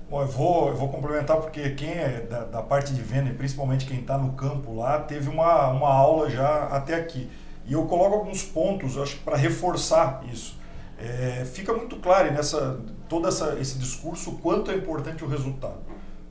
Bom, 0.10 0.22
eu 0.22 0.28
vou, 0.28 0.68
eu 0.68 0.76
vou 0.76 0.90
complementar 0.90 1.38
porque 1.38 1.72
quem 1.72 1.90
é 1.90 2.22
da, 2.30 2.44
da 2.46 2.62
parte 2.62 2.94
de 2.94 3.02
venda, 3.02 3.30
e 3.30 3.34
principalmente 3.34 3.88
quem 3.88 4.00
está 4.00 4.18
no 4.18 4.34
campo 4.34 4.76
lá, 4.76 5.00
teve 5.00 5.30
uma, 5.30 5.70
uma 5.70 5.92
aula 5.92 6.30
já 6.30 6.68
até 6.68 6.94
aqui. 6.94 7.30
E 7.66 7.74
eu 7.74 7.86
coloco 7.86 8.16
alguns 8.16 8.44
pontos, 8.44 8.96
acho 8.96 9.18
para 9.22 9.36
reforçar 9.36 10.24
isso. 10.32 10.60
É, 10.98 11.46
fica 11.46 11.74
muito 11.74 11.98
claro 11.98 12.32
nessa 12.32 12.80
todo 13.08 13.28
essa, 13.28 13.58
esse 13.60 13.78
discurso 13.78 14.34
quanto 14.42 14.72
é 14.72 14.76
importante 14.76 15.24
o 15.24 15.28
resultado. 15.28 15.80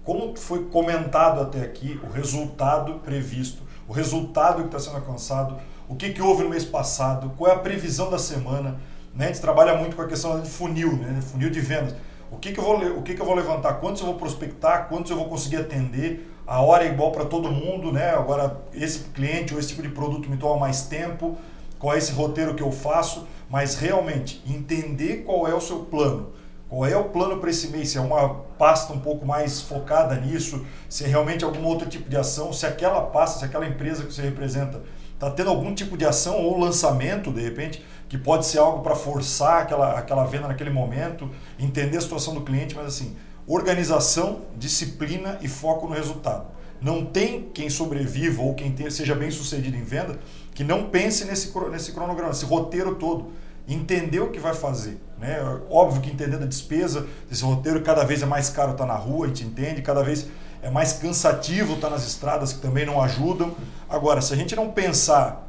Como 0.04 0.36
foi 0.36 0.64
comentado 0.66 1.40
até 1.40 1.62
aqui, 1.62 2.00
o 2.02 2.12
resultado 2.12 2.94
previsto, 3.00 3.62
o 3.88 3.92
resultado 3.92 4.62
que 4.62 4.66
está 4.66 4.78
sendo 4.78 4.96
alcançado, 4.96 5.56
o 5.88 5.94
que, 5.94 6.10
que 6.10 6.20
houve 6.20 6.42
no 6.44 6.50
mês 6.50 6.64
passado, 6.64 7.32
qual 7.36 7.50
é 7.50 7.54
a 7.54 7.58
previsão 7.58 8.10
da 8.10 8.18
semana. 8.18 8.80
Né? 9.14 9.26
A 9.26 9.28
gente 9.28 9.40
trabalha 9.40 9.76
muito 9.76 9.96
com 9.96 10.02
a 10.02 10.06
questão 10.06 10.40
de 10.40 10.48
funil, 10.48 10.92
né? 10.96 11.20
funil 11.22 11.48
de 11.48 11.60
vendas. 11.60 11.94
O 12.30 12.36
que, 12.36 12.52
que, 12.52 12.58
eu 12.58 12.64
vou, 12.64 12.98
o 12.98 13.02
que, 13.02 13.14
que 13.14 13.20
eu 13.20 13.26
vou 13.26 13.34
levantar? 13.34 13.74
Quantos 13.74 14.00
eu 14.00 14.08
vou 14.08 14.16
prospectar? 14.16 14.88
Quantos 14.88 15.10
eu 15.10 15.16
vou 15.16 15.28
conseguir 15.28 15.56
atender? 15.56 16.30
A 16.46 16.60
hora 16.60 16.84
é 16.84 16.88
igual 16.88 17.12
para 17.12 17.24
todo 17.24 17.50
mundo, 17.50 17.92
né? 17.92 18.10
Agora, 18.10 18.60
esse 18.74 19.04
cliente 19.10 19.54
ou 19.54 19.60
esse 19.60 19.68
tipo 19.68 19.82
de 19.82 19.88
produto 19.88 20.28
me 20.28 20.36
toma 20.36 20.58
mais 20.58 20.82
tempo. 20.82 21.38
Qual 21.78 21.94
é 21.94 21.98
esse 21.98 22.12
roteiro 22.12 22.54
que 22.54 22.62
eu 22.62 22.72
faço? 22.72 23.26
Mas 23.48 23.76
realmente 23.76 24.42
entender 24.46 25.24
qual 25.24 25.46
é 25.46 25.54
o 25.54 25.60
seu 25.60 25.80
plano. 25.80 26.32
Qual 26.68 26.86
é 26.86 26.96
o 26.96 27.04
plano 27.04 27.38
para 27.38 27.50
esse 27.50 27.68
mês? 27.68 27.90
Se 27.90 27.98
é 27.98 28.00
uma 28.00 28.34
pasta 28.58 28.92
um 28.92 28.98
pouco 28.98 29.24
mais 29.26 29.60
focada 29.60 30.16
nisso, 30.16 30.64
se 30.88 31.04
é 31.04 31.06
realmente 31.06 31.44
algum 31.44 31.64
outro 31.64 31.88
tipo 31.88 32.08
de 32.08 32.16
ação, 32.16 32.52
se 32.52 32.66
aquela 32.66 33.02
pasta, 33.02 33.38
se 33.38 33.44
aquela 33.44 33.66
empresa 33.66 34.04
que 34.04 34.12
você 34.12 34.22
representa 34.22 34.82
está 35.12 35.30
tendo 35.30 35.50
algum 35.50 35.74
tipo 35.74 35.96
de 35.96 36.04
ação 36.04 36.42
ou 36.42 36.58
lançamento, 36.58 37.30
de 37.30 37.40
repente, 37.40 37.84
que 38.08 38.18
pode 38.18 38.46
ser 38.46 38.58
algo 38.58 38.82
para 38.82 38.96
forçar 38.96 39.62
aquela, 39.62 39.98
aquela 39.98 40.24
venda 40.24 40.48
naquele 40.48 40.70
momento, 40.70 41.30
entender 41.58 41.96
a 41.96 42.00
situação 42.00 42.34
do 42.34 42.40
cliente, 42.40 42.74
mas 42.74 42.86
assim, 42.86 43.16
organização, 43.46 44.42
disciplina 44.56 45.38
e 45.40 45.48
foco 45.48 45.86
no 45.86 45.94
resultado. 45.94 46.46
Não 46.80 47.04
tem 47.04 47.50
quem 47.54 47.70
sobreviva 47.70 48.42
ou 48.42 48.54
quem 48.54 48.72
tenha, 48.72 48.90
seja 48.90 49.14
bem 49.14 49.30
sucedido 49.30 49.76
em 49.76 49.82
venda 49.82 50.18
que 50.54 50.62
não 50.62 50.88
pense 50.88 51.24
nesse, 51.24 51.52
nesse 51.70 51.92
cronograma, 51.92 52.30
nesse 52.30 52.44
roteiro 52.44 52.94
todo. 52.94 53.32
Entender 53.66 54.20
o 54.20 54.30
que 54.30 54.38
vai 54.38 54.54
fazer. 54.54 55.00
Né? 55.18 55.38
Óbvio 55.68 56.00
que 56.00 56.10
entendendo 56.10 56.44
a 56.44 56.46
despesa, 56.46 57.06
esse 57.30 57.42
roteiro 57.42 57.80
cada 57.80 58.04
vez 58.04 58.22
é 58.22 58.26
mais 58.26 58.50
caro 58.50 58.72
estar 58.72 58.86
tá 58.86 58.92
na 58.92 58.98
rua, 58.98 59.26
a 59.26 59.28
gente 59.28 59.44
entende, 59.44 59.82
cada 59.82 60.02
vez 60.02 60.28
é 60.62 60.70
mais 60.70 60.94
cansativo 60.94 61.74
estar 61.74 61.88
tá 61.88 61.94
nas 61.94 62.06
estradas 62.06 62.52
que 62.52 62.60
também 62.60 62.86
não 62.86 63.02
ajudam. 63.02 63.54
Agora, 63.88 64.20
se 64.20 64.32
a 64.32 64.36
gente 64.36 64.54
não 64.54 64.70
pensar 64.70 65.48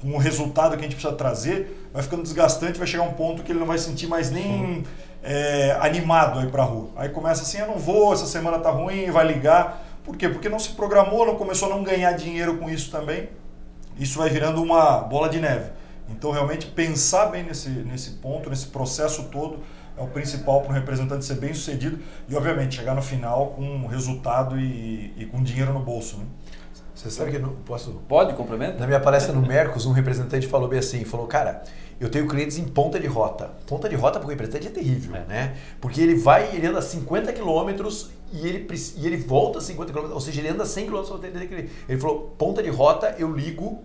com 0.00 0.12
o 0.12 0.18
resultado 0.18 0.76
que 0.76 0.80
a 0.80 0.82
gente 0.82 0.94
precisa 0.94 1.14
trazer, 1.14 1.88
vai 1.92 2.02
ficando 2.02 2.22
desgastante, 2.22 2.78
vai 2.78 2.86
chegar 2.86 3.02
um 3.02 3.14
ponto 3.14 3.42
que 3.42 3.50
ele 3.50 3.58
não 3.58 3.66
vai 3.66 3.78
sentir 3.78 4.06
mais 4.06 4.30
nem 4.30 4.84
é, 5.22 5.76
animado 5.80 6.38
aí 6.38 6.48
para 6.48 6.62
a 6.62 6.66
rua. 6.66 6.90
Aí 6.96 7.08
começa 7.08 7.42
assim, 7.42 7.58
eu 7.58 7.66
não 7.66 7.78
vou, 7.78 8.12
essa 8.12 8.26
semana 8.26 8.58
tá 8.58 8.70
ruim, 8.70 9.10
vai 9.10 9.26
ligar. 9.26 9.82
Por 10.04 10.16
quê? 10.16 10.28
Porque 10.28 10.50
não 10.50 10.58
se 10.58 10.70
programou, 10.70 11.26
não 11.26 11.36
começou 11.36 11.72
a 11.72 11.74
não 11.74 11.82
ganhar 11.82 12.12
dinheiro 12.12 12.58
com 12.58 12.68
isso 12.68 12.90
também. 12.90 13.30
Isso 13.98 14.18
vai 14.18 14.28
virando 14.28 14.62
uma 14.62 14.98
bola 14.98 15.28
de 15.28 15.40
neve. 15.40 15.70
Então, 16.08 16.30
realmente, 16.30 16.66
pensar 16.66 17.26
bem 17.26 17.44
nesse, 17.44 17.68
nesse 17.68 18.10
ponto, 18.12 18.50
nesse 18.50 18.66
processo 18.66 19.24
todo, 19.24 19.60
é 19.96 20.02
o 20.02 20.08
principal 20.08 20.60
para 20.60 20.70
um 20.70 20.74
representante 20.74 21.24
ser 21.24 21.36
bem 21.36 21.54
sucedido 21.54 21.98
e, 22.28 22.34
obviamente, 22.34 22.76
chegar 22.76 22.94
no 22.94 23.02
final 23.02 23.48
com 23.48 23.62
um 23.62 23.86
resultado 23.86 24.58
e, 24.58 25.12
e 25.16 25.26
com 25.26 25.42
dinheiro 25.42 25.72
no 25.72 25.80
bolso. 25.80 26.18
Né? 26.18 26.24
Você 26.94 27.10
sabe 27.10 27.32
que 27.32 27.36
eu 27.36 27.42
não 27.42 27.50
posso. 27.66 27.90
Pode 28.08 28.34
complementar? 28.34 28.78
Na 28.78 28.86
minha 28.86 29.00
palestra 29.00 29.32
no 29.32 29.42
Mercos, 29.42 29.84
um 29.84 29.92
representante 29.92 30.46
falou 30.46 30.68
bem 30.68 30.78
assim: 30.78 31.04
falou, 31.04 31.26
cara, 31.26 31.64
eu 32.00 32.08
tenho 32.08 32.28
clientes 32.28 32.56
em 32.56 32.64
ponta 32.64 33.00
de 33.00 33.06
rota. 33.06 33.50
Ponta 33.66 33.88
de 33.88 33.96
rota 33.96 34.18
para 34.18 34.26
o 34.26 34.30
representante 34.30 34.68
é 34.68 34.70
terrível, 34.70 35.16
é. 35.16 35.24
né? 35.26 35.56
Porque 35.80 36.00
ele 36.00 36.14
vai, 36.14 36.54
ele 36.54 36.66
anda 36.66 36.80
50 36.80 37.32
quilômetros 37.32 38.10
e 38.32 38.46
ele, 38.46 38.66
e 38.96 39.06
ele 39.06 39.16
volta 39.16 39.60
50 39.60 39.90
quilômetros, 39.90 40.14
ou 40.14 40.20
seja, 40.20 40.40
ele 40.40 40.48
anda 40.48 40.64
100 40.64 40.84
quilômetros 40.84 41.18
para 41.18 41.28
ele. 41.28 41.70
Ele 41.88 42.00
falou: 42.00 42.34
ponta 42.38 42.62
de 42.62 42.70
rota, 42.70 43.14
eu 43.18 43.32
ligo 43.34 43.82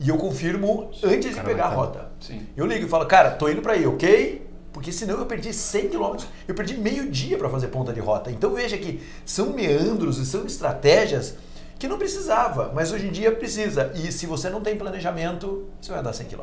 e 0.00 0.08
eu 0.08 0.16
confirmo 0.16 0.90
antes 1.04 1.34
de 1.34 1.40
pegar 1.42 1.66
a 1.66 1.68
rota. 1.68 2.10
Sim. 2.20 2.44
Eu 2.56 2.66
ligo 2.66 2.86
e 2.86 2.88
falo, 2.88 3.06
cara, 3.06 3.30
tô 3.30 3.48
indo 3.48 3.62
para 3.62 3.74
aí, 3.74 3.86
ok? 3.86 4.44
Porque 4.72 4.90
senão 4.90 5.18
eu 5.18 5.26
perdi 5.26 5.52
100 5.52 5.90
quilômetros, 5.90 6.28
eu 6.48 6.54
perdi 6.54 6.76
meio 6.76 7.08
dia 7.08 7.38
para 7.38 7.48
fazer 7.48 7.68
ponta 7.68 7.92
de 7.92 8.00
rota. 8.00 8.30
Então 8.30 8.52
veja 8.54 8.76
que 8.78 9.00
são 9.24 9.52
meandros 9.52 10.18
e 10.18 10.26
são 10.26 10.44
estratégias 10.44 11.36
que 11.82 11.88
não 11.88 11.98
precisava, 11.98 12.70
mas 12.72 12.92
hoje 12.92 13.08
em 13.08 13.10
dia 13.10 13.32
precisa. 13.32 13.90
E 13.96 14.12
se 14.12 14.24
você 14.24 14.48
não 14.48 14.60
tem 14.60 14.76
planejamento, 14.76 15.66
você 15.80 15.90
vai 15.90 15.98
andar 15.98 16.12
100 16.12 16.26
km. 16.28 16.42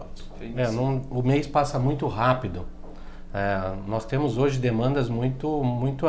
É, 0.58 0.69
num, 0.69 1.00
o 1.10 1.24
mês 1.24 1.48
passa 1.48 1.79
muito 1.79 2.05
rápido. 2.08 2.65
É, 3.34 3.72
nós 3.88 4.03
temos 4.03 4.38
hoje 4.38 4.60
demandas 4.60 5.08
muito, 5.08 5.63
muito 5.63 6.05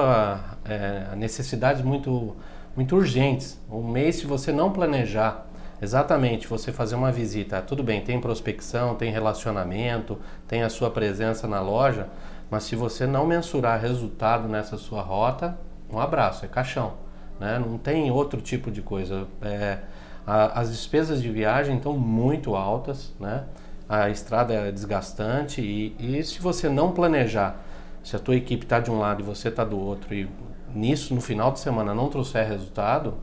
é, 0.64 1.14
necessidades 1.14 1.80
muito, 1.80 2.34
muito 2.74 2.96
urgentes. 2.96 3.56
Um 3.70 3.86
mês, 3.86 4.16
se 4.16 4.26
você 4.26 4.50
não 4.50 4.72
planejar 4.72 5.46
exatamente, 5.80 6.48
você 6.48 6.72
fazer 6.72 6.96
uma 6.96 7.12
visita, 7.12 7.62
tudo 7.62 7.84
bem, 7.84 8.00
tem 8.00 8.20
prospecção, 8.20 8.96
tem 8.96 9.12
relacionamento, 9.12 10.18
tem 10.48 10.64
a 10.64 10.68
sua 10.68 10.90
presença 10.90 11.46
na 11.46 11.60
loja, 11.60 12.08
mas 12.50 12.64
se 12.64 12.74
você 12.74 13.06
não 13.06 13.28
mensurar 13.28 13.80
resultado 13.80 14.48
nessa 14.48 14.76
sua 14.76 15.02
rota, 15.02 15.56
um 15.88 16.00
abraço, 16.00 16.44
é 16.44 16.48
caixão 16.48 17.09
né? 17.40 17.58
não 17.58 17.78
tem 17.78 18.10
outro 18.10 18.40
tipo 18.40 18.70
de 18.70 18.82
coisa. 18.82 19.26
É, 19.42 19.78
a, 20.26 20.60
as 20.60 20.70
despesas 20.70 21.22
de 21.22 21.30
viagem 21.30 21.78
estão 21.78 21.98
muito 21.98 22.54
altas, 22.54 23.12
né? 23.18 23.44
a 23.88 24.08
estrada 24.08 24.54
é 24.54 24.70
desgastante 24.70 25.60
e, 25.60 25.96
e 25.98 26.22
se 26.22 26.40
você 26.40 26.68
não 26.68 26.92
planejar, 26.92 27.60
se 28.04 28.14
a 28.14 28.18
tua 28.18 28.36
equipe 28.36 28.64
está 28.64 28.78
de 28.78 28.90
um 28.90 29.00
lado 29.00 29.20
e 29.20 29.24
você 29.24 29.48
está 29.48 29.64
do 29.64 29.78
outro 29.78 30.14
e 30.14 30.28
nisso 30.72 31.12
no 31.14 31.20
final 31.20 31.50
de 31.50 31.58
semana 31.58 31.92
não 31.92 32.08
trouxer 32.08 32.46
resultado, 32.46 33.14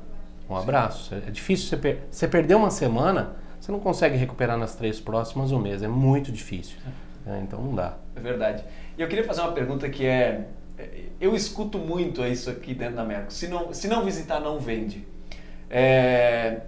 um 0.50 0.56
abraço. 0.56 1.16
É 1.16 1.32
difícil 1.32 1.70
você, 1.70 1.78
per 1.78 2.00
você 2.12 2.28
perder 2.28 2.56
uma 2.56 2.70
semana, 2.70 3.36
você 3.60 3.72
não 3.72 3.80
consegue 3.80 4.18
recuperar 4.18 4.58
nas 4.58 4.76
três 4.76 5.00
próximas 5.00 5.52
um 5.52 5.60
mês, 5.60 5.82
é 5.84 5.88
muito 5.88 6.32
difícil. 6.32 6.78
É, 7.26 7.40
então 7.42 7.62
não 7.62 7.76
dá. 7.76 7.94
É 8.16 8.20
verdade. 8.20 8.64
E 8.98 9.02
eu 9.02 9.08
queria 9.08 9.24
fazer 9.24 9.42
uma 9.42 9.52
pergunta 9.52 9.90
que 9.90 10.06
é 10.06 10.48
eu 11.20 11.36
escuto 11.36 11.78
muito 11.78 12.24
isso 12.26 12.50
aqui 12.50 12.74
dentro 12.74 12.96
da 12.96 13.04
Merco. 13.04 13.32
Se 13.32 13.48
não, 13.48 13.74
se 13.74 13.88
não 13.88 14.04
visitar, 14.06 14.40
não 14.40 14.60
vende. 14.60 15.08
É, 15.70 16.62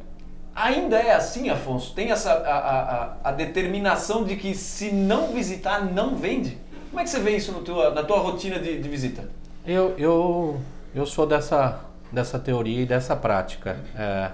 ainda 0.55 0.97
é 0.97 1.13
assim, 1.13 1.49
Afonso? 1.49 1.93
Tem 1.93 2.11
essa 2.11 2.31
a, 2.31 2.57
a, 2.57 3.17
a, 3.25 3.31
determinação 3.31 4.23
de 4.23 4.35
que 4.35 4.55
se 4.55 4.91
não 4.91 5.31
visitar, 5.33 5.85
não 5.85 6.15
vende? 6.15 6.57
Como 6.89 6.99
é 6.99 7.03
que 7.03 7.09
você 7.09 7.19
vê 7.19 7.37
isso 7.37 7.51
na 7.93 8.03
tua 8.03 8.19
rotina 8.19 8.59
de, 8.59 8.81
de 8.81 8.89
visita? 8.89 9.29
Eu, 9.65 9.95
eu, 9.97 10.59
eu 10.95 11.05
sou 11.05 11.27
dessa, 11.27 11.79
dessa 12.11 12.39
teoria 12.39 12.81
e 12.81 12.85
dessa 12.85 13.15
prática. 13.15 13.77
É, 13.95 14.31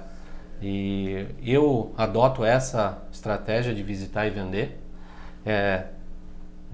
e 0.62 1.28
eu 1.44 1.94
adoto 1.98 2.46
essa 2.46 3.04
estratégia 3.12 3.76
de 3.76 3.84
visitar 3.84 4.26
e 4.26 4.30
vender. 4.30 4.80
É, 5.46 5.84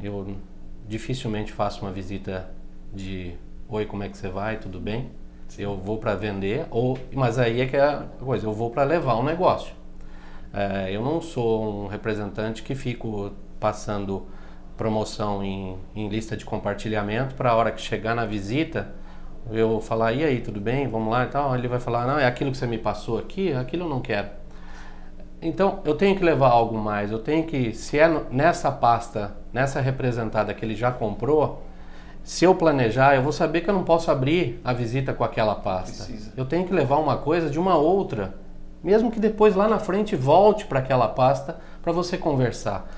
eu 0.01 0.37
dificilmente 0.87 1.51
faço 1.51 1.81
uma 1.81 1.91
visita 1.91 2.49
de 2.93 3.33
oi, 3.69 3.85
como 3.85 4.03
é 4.03 4.09
que 4.09 4.17
você 4.17 4.29
vai? 4.29 4.57
Tudo 4.57 4.79
bem? 4.79 5.09
Eu 5.57 5.75
vou 5.77 5.97
para 5.97 6.15
vender, 6.15 6.65
ou, 6.71 6.97
mas 7.13 7.37
aí 7.37 7.61
é 7.61 7.65
que 7.65 7.75
é 7.75 7.81
a 7.81 8.05
coisa, 8.19 8.47
eu 8.47 8.53
vou 8.53 8.69
para 8.69 8.83
levar 8.83 9.17
um 9.17 9.23
negócio. 9.23 9.73
É, 10.53 10.89
eu 10.95 11.01
não 11.01 11.21
sou 11.21 11.83
um 11.83 11.87
representante 11.87 12.63
que 12.63 12.73
fico 12.73 13.31
passando 13.59 14.25
promoção 14.77 15.43
em, 15.43 15.77
em 15.95 16.07
lista 16.07 16.37
de 16.37 16.45
compartilhamento 16.45 17.35
para 17.35 17.51
a 17.51 17.55
hora 17.55 17.71
que 17.71 17.81
chegar 17.81 18.15
na 18.15 18.25
visita 18.25 18.93
eu 19.49 19.81
falar, 19.81 20.13
e 20.13 20.23
aí, 20.23 20.39
tudo 20.39 20.61
bem? 20.61 20.87
Vamos 20.87 21.11
lá 21.11 21.25
e 21.25 21.27
tal. 21.27 21.55
Ele 21.55 21.67
vai 21.67 21.79
falar, 21.79 22.05
não, 22.05 22.19
é 22.19 22.25
aquilo 22.25 22.51
que 22.51 22.57
você 22.57 22.67
me 22.67 22.77
passou 22.77 23.17
aqui, 23.17 23.53
aquilo 23.53 23.85
eu 23.85 23.89
não 23.89 23.99
quero. 23.99 24.29
Então, 25.41 25.79
eu 25.83 25.95
tenho 25.95 26.15
que 26.15 26.23
levar 26.23 26.49
algo 26.49 26.77
mais. 26.77 27.11
Eu 27.11 27.19
tenho 27.19 27.45
que, 27.45 27.73
se 27.73 27.97
é 27.97 28.07
nessa 28.29 28.71
pasta, 28.71 29.35
nessa 29.51 29.81
representada 29.81 30.53
que 30.53 30.63
ele 30.63 30.75
já 30.75 30.91
comprou, 30.91 31.63
se 32.23 32.45
eu 32.45 32.53
planejar, 32.53 33.15
eu 33.15 33.23
vou 33.23 33.31
saber 33.31 33.61
que 33.61 33.69
eu 33.69 33.73
não 33.73 33.83
posso 33.83 34.11
abrir 34.11 34.59
a 34.63 34.73
visita 34.73 35.13
com 35.13 35.23
aquela 35.23 35.55
pasta. 35.55 36.03
Precisa. 36.05 36.31
Eu 36.37 36.45
tenho 36.45 36.65
que 36.65 36.73
levar 36.73 36.97
uma 36.97 37.17
coisa 37.17 37.49
de 37.49 37.59
uma 37.59 37.75
outra, 37.75 38.35
mesmo 38.83 39.11
que 39.11 39.19
depois 39.19 39.55
lá 39.55 39.67
na 39.67 39.79
frente 39.79 40.15
volte 40.15 40.65
para 40.65 40.79
aquela 40.79 41.07
pasta 41.07 41.59
para 41.81 41.91
você 41.91 42.17
conversar. 42.17 42.89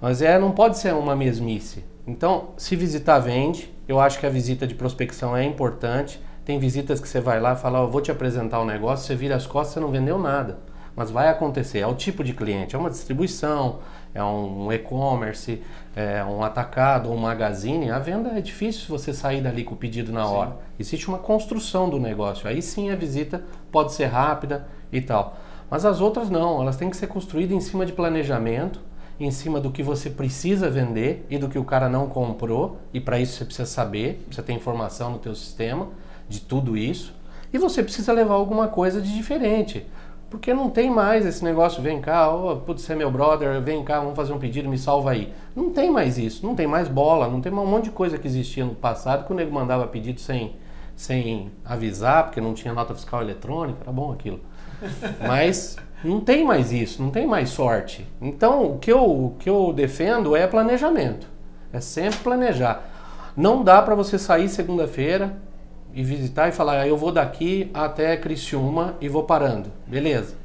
Mas 0.00 0.22
é, 0.22 0.38
não 0.38 0.52
pode 0.52 0.78
ser 0.78 0.94
uma 0.94 1.16
mesmice. 1.16 1.84
Então, 2.06 2.50
se 2.56 2.76
visitar 2.76 3.18
vende, 3.18 3.72
eu 3.86 3.98
acho 3.98 4.18
que 4.18 4.26
a 4.26 4.30
visita 4.30 4.66
de 4.66 4.74
prospecção 4.74 5.36
é 5.36 5.44
importante. 5.44 6.22
Tem 6.44 6.58
visitas 6.58 7.00
que 7.00 7.08
você 7.08 7.20
vai 7.20 7.40
lá 7.40 7.52
e 7.52 7.56
fala, 7.56 7.82
oh, 7.82 7.88
vou 7.88 8.00
te 8.00 8.10
apresentar 8.10 8.60
um 8.60 8.64
negócio, 8.64 9.06
você 9.06 9.14
vira 9.14 9.34
as 9.34 9.46
costas, 9.46 9.74
você 9.74 9.80
não 9.80 9.90
vendeu 9.90 10.18
nada. 10.18 10.58
Mas 10.94 11.10
vai 11.10 11.28
acontecer, 11.28 11.80
é 11.80 11.86
o 11.86 11.94
tipo 11.94 12.24
de 12.24 12.32
cliente, 12.32 12.74
é 12.74 12.78
uma 12.78 12.90
distribuição, 12.90 13.80
é 14.18 14.24
um 14.24 14.72
e-commerce, 14.72 15.62
é 15.94 16.24
um 16.24 16.42
atacado 16.42 17.10
um 17.10 17.16
magazine, 17.16 17.90
a 17.90 17.98
venda 17.98 18.30
é 18.30 18.40
difícil 18.40 18.86
você 18.88 19.12
sair 19.12 19.40
dali 19.40 19.64
com 19.64 19.74
o 19.74 19.76
pedido 19.76 20.12
na 20.12 20.26
hora. 20.26 20.50
Sim. 20.50 20.56
Existe 20.78 21.08
uma 21.08 21.18
construção 21.18 21.88
do 21.88 21.98
negócio. 21.98 22.48
Aí 22.48 22.60
sim 22.60 22.90
a 22.90 22.96
visita 22.96 23.42
pode 23.70 23.92
ser 23.92 24.06
rápida 24.06 24.66
e 24.92 25.00
tal. 25.00 25.38
Mas 25.70 25.84
as 25.84 26.00
outras 26.00 26.30
não, 26.30 26.62
elas 26.62 26.76
têm 26.76 26.90
que 26.90 26.96
ser 26.96 27.06
construídas 27.06 27.56
em 27.56 27.60
cima 27.60 27.84
de 27.84 27.92
planejamento, 27.92 28.80
em 29.20 29.30
cima 29.30 29.60
do 29.60 29.70
que 29.70 29.82
você 29.82 30.08
precisa 30.08 30.70
vender 30.70 31.26
e 31.28 31.38
do 31.38 31.48
que 31.48 31.58
o 31.58 31.64
cara 31.64 31.88
não 31.88 32.08
comprou, 32.08 32.78
e 32.92 33.00
para 33.00 33.18
isso 33.18 33.36
você 33.36 33.44
precisa 33.44 33.66
saber, 33.66 34.22
precisa 34.26 34.46
ter 34.46 34.52
informação 34.52 35.10
no 35.10 35.18
teu 35.18 35.34
sistema 35.34 35.88
de 36.28 36.40
tudo 36.40 36.76
isso, 36.76 37.14
e 37.52 37.58
você 37.58 37.82
precisa 37.82 38.12
levar 38.12 38.34
alguma 38.34 38.68
coisa 38.68 39.00
de 39.00 39.12
diferente. 39.14 39.86
Porque 40.30 40.52
não 40.52 40.68
tem 40.68 40.90
mais 40.90 41.24
esse 41.24 41.42
negócio, 41.42 41.82
vem 41.82 42.00
cá, 42.02 42.30
oh, 42.30 42.56
putz, 42.56 42.82
você 42.82 42.92
é 42.92 42.96
meu 42.96 43.10
brother, 43.10 43.60
vem 43.62 43.82
cá, 43.82 43.98
vamos 43.98 44.14
fazer 44.14 44.32
um 44.32 44.38
pedido, 44.38 44.68
me 44.68 44.76
salva 44.76 45.12
aí. 45.12 45.32
Não 45.56 45.70
tem 45.70 45.90
mais 45.90 46.18
isso, 46.18 46.44
não 46.44 46.54
tem 46.54 46.66
mais 46.66 46.86
bola, 46.86 47.28
não 47.28 47.40
tem 47.40 47.50
um 47.50 47.66
monte 47.66 47.84
de 47.84 47.90
coisa 47.92 48.18
que 48.18 48.26
existia 48.26 48.64
no 48.64 48.74
passado 48.74 49.24
que 49.26 49.32
o 49.32 49.34
nego 49.34 49.50
mandava 49.50 49.86
pedido 49.86 50.20
sem, 50.20 50.54
sem 50.94 51.50
avisar, 51.64 52.24
porque 52.24 52.42
não 52.42 52.52
tinha 52.52 52.74
nota 52.74 52.94
fiscal 52.94 53.22
eletrônica, 53.22 53.78
era 53.80 53.90
bom 53.90 54.12
aquilo. 54.12 54.40
Mas 55.26 55.76
não 56.04 56.20
tem 56.20 56.44
mais 56.44 56.72
isso, 56.72 57.02
não 57.02 57.10
tem 57.10 57.26
mais 57.26 57.48
sorte. 57.48 58.06
Então 58.20 58.72
o 58.72 58.78
que 58.78 58.92
eu, 58.92 59.02
o 59.02 59.34
que 59.38 59.48
eu 59.48 59.72
defendo 59.72 60.36
é 60.36 60.46
planejamento. 60.46 61.26
É 61.72 61.80
sempre 61.80 62.18
planejar. 62.20 62.82
Não 63.34 63.64
dá 63.64 63.80
para 63.80 63.94
você 63.94 64.18
sair 64.18 64.48
segunda-feira, 64.48 65.36
e 65.98 66.02
visitar 66.04 66.48
e 66.48 66.52
falar, 66.52 66.82
ah, 66.82 66.86
eu 66.86 66.96
vou 66.96 67.10
daqui 67.10 67.72
até 67.74 68.16
Criciúma 68.16 68.94
e 69.00 69.08
vou 69.08 69.24
parando. 69.24 69.72
Beleza. 69.84 70.36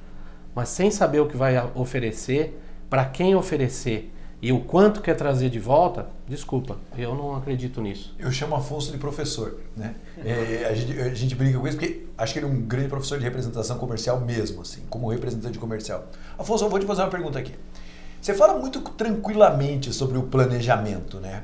Mas 0.55 0.69
sem 0.69 0.89
saber 0.89 1.19
o 1.19 1.27
que 1.27 1.37
vai 1.37 1.55
oferecer, 1.75 2.59
para 2.89 3.05
quem 3.05 3.35
oferecer 3.35 4.11
e 4.41 4.51
o 4.51 4.61
quanto 4.61 4.99
quer 4.99 5.13
trazer 5.13 5.51
de 5.51 5.59
volta, 5.59 6.07
desculpa, 6.27 6.77
eu 6.97 7.13
não 7.13 7.35
acredito 7.35 7.81
nisso. 7.81 8.15
Eu 8.17 8.31
chamo 8.31 8.55
Afonso 8.55 8.91
de 8.91 8.97
professor, 8.97 9.59
né? 9.77 9.93
É, 10.25 10.65
a, 10.67 10.73
gente, 10.73 10.99
a 10.99 11.13
gente 11.13 11.35
brinca 11.35 11.59
com 11.59 11.67
isso 11.67 11.77
porque 11.77 12.07
acho 12.17 12.33
que 12.33 12.39
ele 12.39 12.47
é 12.47 12.49
um 12.49 12.61
grande 12.61 12.87
professor 12.87 13.19
de 13.19 13.23
representação 13.23 13.77
comercial 13.77 14.19
mesmo, 14.21 14.63
assim, 14.63 14.81
como 14.89 15.07
representante 15.07 15.59
comercial. 15.59 16.07
Afonso, 16.35 16.65
eu 16.65 16.69
vou 16.69 16.79
te 16.79 16.87
fazer 16.87 17.03
uma 17.03 17.11
pergunta 17.11 17.37
aqui. 17.37 17.53
Você 18.19 18.33
fala 18.33 18.57
muito 18.57 18.79
tranquilamente 18.81 19.93
sobre 19.93 20.17
o 20.17 20.23
planejamento, 20.23 21.19
né? 21.19 21.43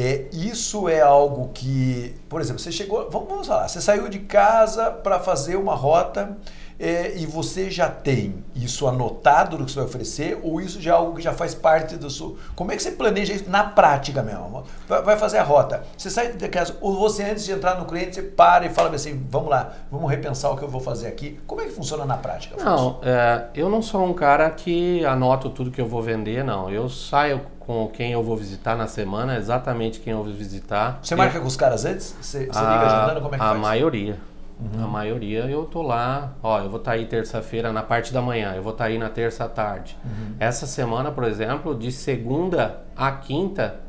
É, 0.00 0.26
isso 0.32 0.88
é 0.88 1.00
algo 1.00 1.50
que, 1.52 2.14
por 2.28 2.40
exemplo, 2.40 2.60
você 2.60 2.70
chegou, 2.70 3.10
vamos, 3.10 3.48
falar, 3.48 3.66
você 3.66 3.80
saiu 3.80 4.08
de 4.08 4.20
casa 4.20 4.92
para 4.92 5.18
fazer 5.18 5.56
uma 5.56 5.74
rota 5.74 6.38
é, 6.78 7.16
e 7.16 7.26
você 7.26 7.70
já 7.70 7.88
tem 7.88 8.44
isso 8.54 8.86
anotado 8.86 9.56
do 9.56 9.64
que 9.64 9.72
você 9.72 9.78
vai 9.78 9.86
oferecer 9.86 10.38
ou 10.42 10.60
isso 10.60 10.80
já 10.80 10.92
é 10.92 10.94
algo 10.94 11.16
que 11.16 11.22
já 11.22 11.32
faz 11.32 11.54
parte 11.54 11.96
do 11.96 12.08
seu... 12.08 12.36
Como 12.54 12.70
é 12.70 12.76
que 12.76 12.82
você 12.82 12.92
planeja 12.92 13.32
isso 13.32 13.50
na 13.50 13.64
prática 13.64 14.22
mesmo? 14.22 14.64
Vai 14.86 15.16
fazer 15.16 15.38
a 15.38 15.42
rota. 15.42 15.82
Você 15.96 16.10
sai 16.10 16.32
de 16.32 16.48
casa 16.48 16.76
ou 16.80 16.96
você 16.96 17.24
antes 17.24 17.44
de 17.44 17.52
entrar 17.52 17.78
no 17.78 17.84
cliente, 17.84 18.14
você 18.14 18.22
para 18.22 18.66
e 18.66 18.70
fala 18.70 18.94
assim, 18.94 19.26
vamos 19.28 19.50
lá, 19.50 19.72
vamos 19.90 20.08
repensar 20.08 20.50
o 20.50 20.56
que 20.56 20.62
eu 20.62 20.68
vou 20.68 20.80
fazer 20.80 21.08
aqui. 21.08 21.40
Como 21.46 21.60
é 21.60 21.64
que 21.64 21.72
funciona 21.72 22.04
na 22.04 22.16
prática? 22.16 22.62
Não, 22.62 23.00
é, 23.02 23.46
eu 23.54 23.68
não 23.68 23.82
sou 23.82 24.04
um 24.04 24.14
cara 24.14 24.48
que 24.50 25.04
anoto 25.04 25.50
tudo 25.50 25.70
que 25.70 25.80
eu 25.80 25.86
vou 25.86 26.02
vender, 26.02 26.44
não. 26.44 26.70
Eu 26.70 26.88
saio 26.88 27.40
com 27.60 27.86
quem 27.88 28.12
eu 28.12 28.22
vou 28.22 28.36
visitar 28.36 28.76
na 28.76 28.86
semana, 28.86 29.36
exatamente 29.36 30.00
quem 30.00 30.12
eu 30.12 30.22
vou 30.22 30.32
visitar. 30.32 31.00
Você 31.02 31.14
marca 31.14 31.38
com 31.38 31.46
os 31.46 31.56
caras 31.56 31.84
antes? 31.84 32.14
Você, 32.20 32.46
você 32.46 32.60
liga 32.60 32.86
agendando? 32.86 33.20
Como 33.20 33.34
é 33.34 33.38
que 33.38 33.44
a 33.44 33.48
faz? 33.48 33.58
A 33.58 33.60
maioria. 33.60 34.18
Uhum. 34.60 34.84
A 34.84 34.88
maioria 34.88 35.44
eu 35.44 35.64
tô 35.64 35.82
lá, 35.82 36.34
ó, 36.42 36.58
eu 36.58 36.68
vou 36.68 36.78
estar 36.78 36.92
tá 36.92 36.96
aí 36.96 37.06
terça-feira 37.06 37.72
na 37.72 37.82
parte 37.82 38.12
da 38.12 38.20
manhã, 38.20 38.54
eu 38.56 38.62
vou 38.62 38.72
estar 38.72 38.84
tá 38.84 38.90
aí 38.90 38.98
na 38.98 39.08
terça 39.08 39.44
à 39.44 39.48
tarde. 39.48 39.96
Uhum. 40.04 40.34
Essa 40.40 40.66
semana, 40.66 41.12
por 41.12 41.24
exemplo, 41.24 41.74
de 41.74 41.92
segunda 41.92 42.82
a 42.96 43.12
quinta, 43.12 43.80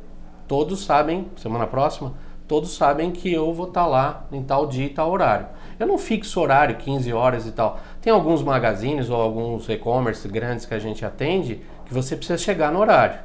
todos 0.46 0.84
sabem, 0.84 1.28
semana 1.36 1.66
próxima, 1.66 2.14
todos 2.46 2.76
sabem 2.76 3.10
que 3.10 3.32
eu 3.32 3.52
vou 3.52 3.68
estar 3.68 3.82
tá 3.82 3.86
lá 3.86 4.26
em 4.30 4.42
tal 4.42 4.66
dia 4.66 4.86
e 4.86 4.90
tal 4.90 5.10
horário. 5.10 5.46
Eu 5.78 5.86
não 5.86 5.96
fixo 5.96 6.40
horário, 6.40 6.76
15 6.76 7.12
horas 7.12 7.46
e 7.46 7.52
tal. 7.52 7.80
Tem 8.00 8.12
alguns 8.12 8.42
magazines 8.42 9.08
ou 9.08 9.20
alguns 9.20 9.68
e-commerce 9.68 10.26
grandes 10.28 10.66
que 10.66 10.74
a 10.74 10.78
gente 10.78 11.04
atende 11.04 11.62
que 11.86 11.94
você 11.94 12.14
precisa 12.14 12.38
chegar 12.38 12.70
no 12.70 12.78
horário. 12.78 13.18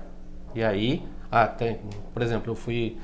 E 0.55 0.63
aí, 0.63 1.03
ah, 1.31 1.47
tem, 1.47 1.79
por 2.13 2.21
exemplo, 2.21 2.51
eu 2.51 2.55
fui. 2.55 2.97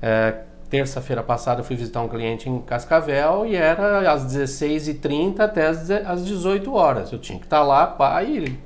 É, 0.00 0.42
terça-feira 0.74 1.22
passada 1.22 1.60
eu 1.60 1.64
fui 1.64 1.76
visitar 1.76 2.02
um 2.02 2.08
cliente 2.08 2.50
em 2.50 2.60
Cascavel 2.60 3.46
e 3.46 3.54
era 3.54 4.10
às 4.10 4.24
16h30 4.24 5.38
até 5.38 5.68
às 5.68 6.24
18 6.24 6.74
horas. 6.74 7.12
Eu 7.12 7.18
tinha 7.20 7.38
que 7.38 7.46
estar 7.46 7.62
lá, 7.62 7.86
pá, 7.86 8.20
e 8.24 8.58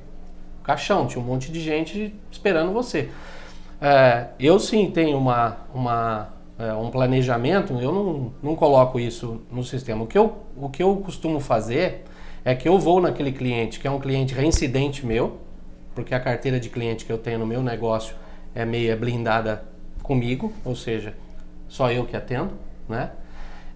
caixão, 0.63 1.05
tinha 1.05 1.23
um 1.23 1.25
monte 1.27 1.51
de 1.51 1.61
gente 1.61 2.11
esperando 2.31 2.73
você. 2.73 3.11
É, 3.79 4.29
eu 4.39 4.59
sim 4.59 4.89
tenho 4.89 5.19
uma, 5.19 5.57
uma, 5.71 6.29
é, 6.57 6.73
um 6.73 6.89
planejamento, 6.89 7.73
eu 7.73 7.91
não, 7.91 8.33
não 8.41 8.55
coloco 8.55 8.99
isso 8.99 9.43
no 9.51 9.63
sistema. 9.63 10.03
O 10.03 10.07
que, 10.07 10.17
eu, 10.17 10.35
o 10.57 10.67
que 10.67 10.81
eu 10.81 10.95
costumo 10.95 11.39
fazer 11.39 12.05
é 12.43 12.55
que 12.55 12.67
eu 12.67 12.79
vou 12.79 12.99
naquele 12.99 13.31
cliente 13.31 13.79
que 13.79 13.87
é 13.87 13.91
um 13.91 13.99
cliente 13.99 14.33
reincidente 14.33 15.05
meu, 15.05 15.37
porque 15.93 16.15
a 16.15 16.19
carteira 16.19 16.59
de 16.59 16.69
cliente 16.69 17.05
que 17.05 17.11
eu 17.11 17.19
tenho 17.19 17.37
no 17.37 17.45
meu 17.45 17.61
negócio 17.61 18.15
é 18.55 18.65
meia 18.65 18.95
blindada 18.95 19.63
comigo, 20.01 20.51
ou 20.65 20.75
seja, 20.75 21.13
só 21.69 21.91
eu 21.91 22.05
que 22.05 22.17
atendo, 22.17 22.51
né? 22.87 23.11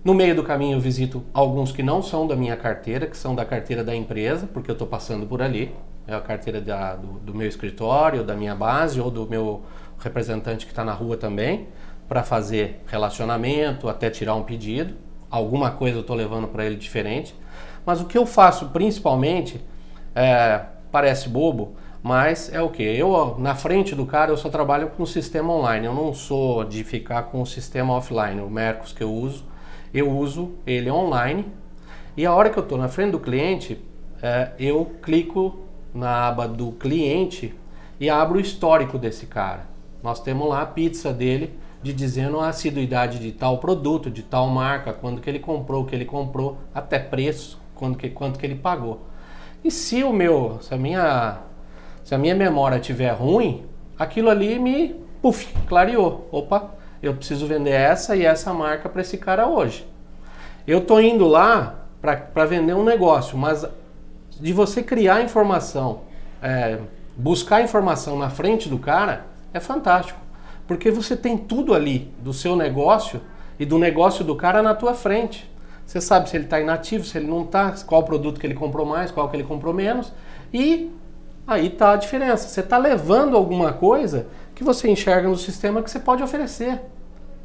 No 0.03 0.13
meio 0.13 0.35
do 0.35 0.43
caminho 0.43 0.75
eu 0.75 0.81
visito 0.81 1.23
alguns 1.33 1.71
que 1.71 1.81
não 1.81 2.01
são 2.01 2.27
da 2.27 2.35
minha 2.35 2.57
carteira, 2.57 3.07
que 3.07 3.15
são 3.15 3.33
da 3.33 3.45
carteira 3.45 3.85
da 3.85 3.95
empresa, 3.95 4.45
porque 4.51 4.69
eu 4.69 4.73
estou 4.73 4.85
passando 4.85 5.25
por 5.25 5.41
ali. 5.41 5.73
É 6.05 6.13
a 6.13 6.19
carteira 6.19 6.59
da, 6.59 6.97
do, 6.97 7.19
do, 7.19 7.33
meu 7.33 7.47
escritório, 7.47 8.21
da 8.21 8.35
minha 8.35 8.53
base 8.53 8.99
ou 8.99 9.09
do 9.09 9.25
meu 9.25 9.61
representante 9.99 10.65
que 10.65 10.73
está 10.73 10.83
na 10.83 10.91
rua 10.91 11.15
também, 11.15 11.69
para 12.09 12.21
fazer 12.21 12.83
relacionamento, 12.87 13.87
até 13.87 14.09
tirar 14.09 14.35
um 14.35 14.43
pedido. 14.43 14.93
Alguma 15.29 15.71
coisa 15.71 15.95
eu 15.95 16.01
estou 16.01 16.17
levando 16.17 16.49
para 16.49 16.65
ele 16.65 16.75
diferente. 16.75 17.33
Mas 17.85 18.01
o 18.01 18.05
que 18.05 18.17
eu 18.17 18.25
faço 18.25 18.69
principalmente, 18.69 19.63
é, 20.13 20.65
parece 20.91 21.29
bobo, 21.29 21.75
mas 22.03 22.51
é 22.53 22.61
o 22.61 22.69
que? 22.69 22.83
Eu, 22.83 23.37
na 23.39 23.55
frente 23.55 23.95
do 23.95 24.05
cara, 24.05 24.29
eu 24.29 24.35
só 24.35 24.49
trabalho 24.49 24.89
com 24.89 25.03
o 25.03 25.07
sistema 25.07 25.53
online. 25.53 25.85
Eu 25.85 25.93
não 25.93 26.13
sou 26.13 26.65
de 26.65 26.83
ficar 26.83 27.23
com 27.23 27.41
o 27.41 27.45
sistema 27.45 27.93
offline. 27.93 28.41
O 28.41 28.49
Mercos 28.49 28.91
que 28.91 29.01
eu 29.01 29.09
uso, 29.09 29.45
eu 29.93 30.11
uso 30.11 30.51
ele 30.67 30.91
online. 30.91 31.45
E 32.17 32.25
a 32.25 32.33
hora 32.33 32.49
que 32.49 32.59
eu 32.59 32.63
estou 32.63 32.77
na 32.77 32.89
frente 32.89 33.11
do 33.11 33.19
cliente, 33.21 33.81
é, 34.21 34.51
eu 34.59 34.91
clico 35.01 35.59
na 35.93 36.27
aba 36.27 36.45
do 36.45 36.73
cliente 36.73 37.55
e 37.97 38.09
abro 38.09 38.37
o 38.37 38.41
histórico 38.41 38.97
desse 38.97 39.25
cara. 39.25 39.65
Nós 40.03 40.19
temos 40.19 40.49
lá 40.49 40.61
a 40.61 40.65
pizza 40.65 41.13
dele 41.13 41.57
de 41.81 41.93
dizendo 41.93 42.37
a 42.41 42.49
assiduidade 42.49 43.17
de 43.17 43.31
tal 43.31 43.59
produto, 43.59 44.11
de 44.11 44.23
tal 44.23 44.47
marca, 44.47 44.91
quando 44.91 45.21
que 45.21 45.29
ele 45.29 45.39
comprou, 45.39 45.83
o 45.83 45.85
que 45.85 45.95
ele 45.95 46.05
comprou, 46.05 46.57
até 46.75 46.99
preço, 46.99 47.61
quando 47.73 47.97
que, 47.97 48.09
quanto 48.09 48.37
que 48.37 48.45
ele 48.45 48.55
pagou. 48.55 49.07
E 49.63 49.71
se 49.71 50.03
o 50.03 50.11
meu, 50.11 50.57
se 50.61 50.73
a 50.73 50.77
minha 50.77 51.39
se 52.03 52.13
a 52.13 52.17
minha 52.17 52.35
memória 52.35 52.77
estiver 52.77 53.11
ruim, 53.11 53.63
aquilo 53.97 54.29
ali 54.29 54.59
me 54.59 54.95
puff, 55.21 55.47
clareou. 55.67 56.27
Opa, 56.31 56.71
eu 57.01 57.13
preciso 57.13 57.47
vender 57.47 57.71
essa 57.71 58.15
e 58.15 58.25
essa 58.25 58.53
marca 58.53 58.89
para 58.89 59.01
esse 59.01 59.17
cara 59.17 59.47
hoje. 59.47 59.87
Eu 60.67 60.81
tô 60.81 60.99
indo 60.99 61.27
lá 61.27 61.75
para 62.01 62.45
vender 62.45 62.73
um 62.73 62.83
negócio, 62.83 63.37
mas 63.37 63.65
de 64.39 64.51
você 64.51 64.83
criar 64.83 65.21
informação, 65.21 66.01
é, 66.41 66.79
buscar 67.15 67.61
informação 67.61 68.17
na 68.17 68.29
frente 68.29 68.67
do 68.67 68.77
cara, 68.77 69.25
é 69.53 69.59
fantástico. 69.59 70.19
Porque 70.67 70.91
você 70.91 71.15
tem 71.15 71.37
tudo 71.37 71.73
ali 71.73 72.11
do 72.19 72.33
seu 72.33 72.55
negócio 72.55 73.21
e 73.59 73.65
do 73.65 73.77
negócio 73.77 74.23
do 74.23 74.35
cara 74.35 74.61
na 74.61 74.73
tua 74.73 74.93
frente. 74.93 75.49
Você 75.85 75.99
sabe 75.99 76.29
se 76.29 76.37
ele 76.37 76.45
está 76.45 76.59
inativo, 76.59 77.03
se 77.03 77.17
ele 77.17 77.27
não 77.27 77.43
está, 77.43 77.71
qual 77.85 78.03
produto 78.03 78.39
que 78.39 78.47
ele 78.47 78.53
comprou 78.53 78.85
mais, 78.85 79.11
qual 79.11 79.29
que 79.29 79.35
ele 79.35 79.43
comprou 79.43 79.73
menos. 79.73 80.11
E 80.53 80.91
Aí 81.45 81.67
está 81.67 81.91
a 81.91 81.97
diferença. 81.97 82.47
Você 82.47 82.61
está 82.61 82.77
levando 82.77 83.35
alguma 83.35 83.73
coisa 83.73 84.27
que 84.55 84.63
você 84.63 84.89
enxerga 84.89 85.27
no 85.27 85.37
sistema 85.37 85.83
que 85.83 85.91
você 85.91 85.99
pode 85.99 86.23
oferecer. 86.23 86.81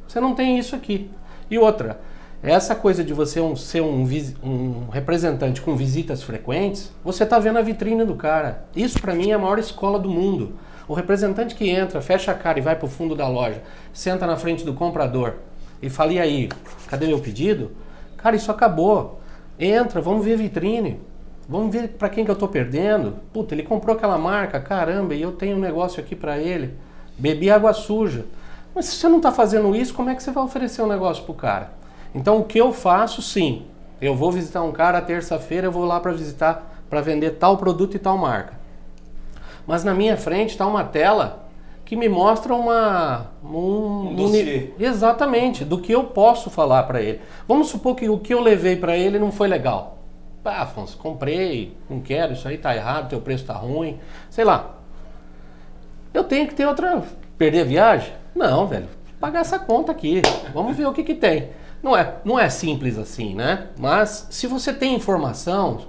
Você 0.06 0.20
não 0.20 0.34
tem 0.34 0.58
isso 0.58 0.76
aqui. 0.76 1.10
E 1.50 1.58
outra, 1.58 2.00
essa 2.42 2.74
coisa 2.74 3.02
de 3.02 3.12
você 3.12 3.40
um, 3.40 3.56
ser 3.56 3.80
um, 3.80 4.06
um, 4.42 4.88
representante 4.90 5.60
com 5.60 5.74
visitas 5.74 6.22
frequentes, 6.22 6.92
você 7.02 7.24
está 7.24 7.38
vendo 7.38 7.58
a 7.58 7.62
vitrine 7.62 8.04
do 8.04 8.14
cara. 8.14 8.64
Isso 8.76 9.00
para 9.00 9.14
mim 9.14 9.30
é 9.30 9.34
a 9.34 9.38
maior 9.38 9.58
escola 9.58 9.98
do 9.98 10.08
mundo. 10.08 10.54
O 10.86 10.94
representante 10.94 11.54
que 11.54 11.68
entra, 11.68 12.00
fecha 12.00 12.30
a 12.30 12.34
cara 12.34 12.58
e 12.58 12.62
vai 12.62 12.76
para 12.76 12.86
o 12.86 12.88
fundo 12.88 13.14
da 13.14 13.28
loja, 13.28 13.62
senta 13.92 14.26
na 14.26 14.36
frente 14.36 14.64
do 14.64 14.72
comprador 14.72 15.34
e 15.82 15.90
fala: 15.90 16.12
e 16.12 16.20
aí, 16.20 16.48
cadê 16.86 17.06
meu 17.06 17.18
pedido? 17.18 17.72
Cara, 18.16 18.36
isso 18.36 18.50
acabou. 18.50 19.20
Entra, 19.58 20.00
vamos 20.00 20.24
ver 20.24 20.34
a 20.34 20.36
vitrine. 20.36 21.00
Vamos 21.48 21.72
ver 21.72 21.88
para 21.88 22.10
quem 22.10 22.24
que 22.26 22.30
eu 22.30 22.34
estou 22.34 22.48
perdendo. 22.48 23.14
Puta, 23.32 23.54
ele 23.54 23.62
comprou 23.62 23.96
aquela 23.96 24.18
marca, 24.18 24.60
caramba, 24.60 25.14
e 25.14 25.22
eu 25.22 25.32
tenho 25.32 25.56
um 25.56 25.60
negócio 25.60 25.98
aqui 25.98 26.14
para 26.14 26.38
ele. 26.38 26.74
Bebi 27.16 27.50
água 27.50 27.72
suja. 27.72 28.26
Mas 28.74 28.84
se 28.84 28.96
você 28.96 29.08
não 29.08 29.16
está 29.16 29.32
fazendo 29.32 29.74
isso, 29.74 29.94
como 29.94 30.10
é 30.10 30.14
que 30.14 30.22
você 30.22 30.30
vai 30.30 30.44
oferecer 30.44 30.82
um 30.82 30.86
negócio 30.86 31.24
para 31.24 31.32
o 31.32 31.34
cara? 31.34 31.70
Então 32.14 32.38
o 32.38 32.44
que 32.44 32.58
eu 32.58 32.70
faço, 32.72 33.22
sim, 33.22 33.64
eu 34.00 34.14
vou 34.14 34.30
visitar 34.30 34.62
um 34.62 34.72
cara 34.72 35.00
terça-feira, 35.00 35.66
eu 35.66 35.72
vou 35.72 35.86
lá 35.86 35.98
para 35.98 36.12
visitar, 36.12 36.82
para 36.90 37.00
vender 37.00 37.30
tal 37.32 37.56
produto 37.56 37.94
e 37.94 37.98
tal 37.98 38.18
marca. 38.18 38.52
Mas 39.66 39.82
na 39.82 39.94
minha 39.94 40.16
frente 40.16 40.50
está 40.50 40.66
uma 40.66 40.84
tela 40.84 41.48
que 41.84 41.96
me 41.96 42.08
mostra 42.08 42.54
uma 42.54 43.30
um, 43.42 44.14
um 44.14 44.72
exatamente 44.78 45.64
do 45.64 45.78
que 45.78 45.92
eu 45.92 46.04
posso 46.04 46.50
falar 46.50 46.82
para 46.82 47.00
ele. 47.00 47.20
Vamos 47.46 47.68
supor 47.68 47.96
que 47.96 48.08
o 48.08 48.18
que 48.18 48.34
eu 48.34 48.40
levei 48.40 48.76
para 48.76 48.96
ele 48.96 49.18
não 49.18 49.32
foi 49.32 49.48
legal. 49.48 49.97
Ah, 50.44 50.62
Afonso, 50.62 50.96
comprei, 50.96 51.76
não 51.90 52.00
quero, 52.00 52.32
isso 52.32 52.48
aí 52.48 52.56
tá 52.56 52.74
errado, 52.74 53.10
teu 53.10 53.20
preço 53.20 53.44
tá 53.44 53.52
ruim, 53.52 53.98
sei 54.30 54.44
lá. 54.44 54.76
Eu 56.14 56.24
tenho 56.24 56.46
que 56.48 56.54
ter 56.54 56.66
outra. 56.66 57.02
Perder 57.36 57.60
a 57.60 57.64
viagem? 57.64 58.12
Não, 58.34 58.66
velho. 58.66 58.88
Pagar 59.20 59.40
essa 59.40 59.58
conta 59.58 59.92
aqui. 59.92 60.22
Vamos 60.54 60.76
ver 60.76 60.86
o 60.86 60.92
que, 60.92 61.04
que 61.04 61.14
tem. 61.14 61.50
Não 61.82 61.96
é, 61.96 62.14
não 62.24 62.38
é 62.38 62.48
simples 62.48 62.98
assim, 62.98 63.34
né? 63.34 63.68
Mas 63.78 64.26
se 64.30 64.46
você 64.46 64.72
tem 64.72 64.94
informação, 64.94 65.82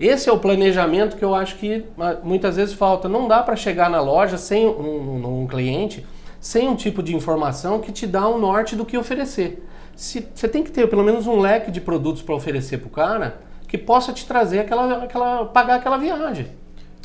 esse 0.00 0.28
é 0.28 0.32
o 0.32 0.38
planejamento 0.38 1.16
que 1.16 1.24
eu 1.24 1.34
acho 1.34 1.56
que 1.56 1.84
ah, 1.98 2.16
muitas 2.22 2.56
vezes 2.56 2.74
falta. 2.74 3.08
Não 3.08 3.28
dá 3.28 3.42
para 3.42 3.56
chegar 3.56 3.90
na 3.90 4.00
loja 4.00 4.38
sem 4.38 4.66
um, 4.66 5.42
um, 5.42 5.46
cliente, 5.46 6.06
sem 6.40 6.68
um 6.68 6.74
tipo 6.74 7.02
de 7.02 7.14
informação 7.14 7.80
que 7.80 7.92
te 7.92 8.06
dá 8.06 8.26
um 8.28 8.38
norte 8.38 8.74
do 8.74 8.86
que 8.86 8.96
oferecer. 8.96 9.64
Se, 9.94 10.26
você 10.34 10.48
tem 10.48 10.62
que 10.62 10.70
ter 10.70 10.88
pelo 10.88 11.04
menos 11.04 11.26
um 11.26 11.40
leque 11.40 11.70
de 11.70 11.80
produtos 11.80 12.22
para 12.22 12.34
oferecer 12.34 12.78
para 12.78 12.86
o 12.86 12.90
cara 12.90 13.47
que 13.68 13.76
possa 13.76 14.12
te 14.12 14.26
trazer 14.26 14.60
aquela, 14.60 15.04
aquela 15.04 15.44
pagar 15.44 15.76
aquela 15.76 15.98
viagem. 15.98 16.48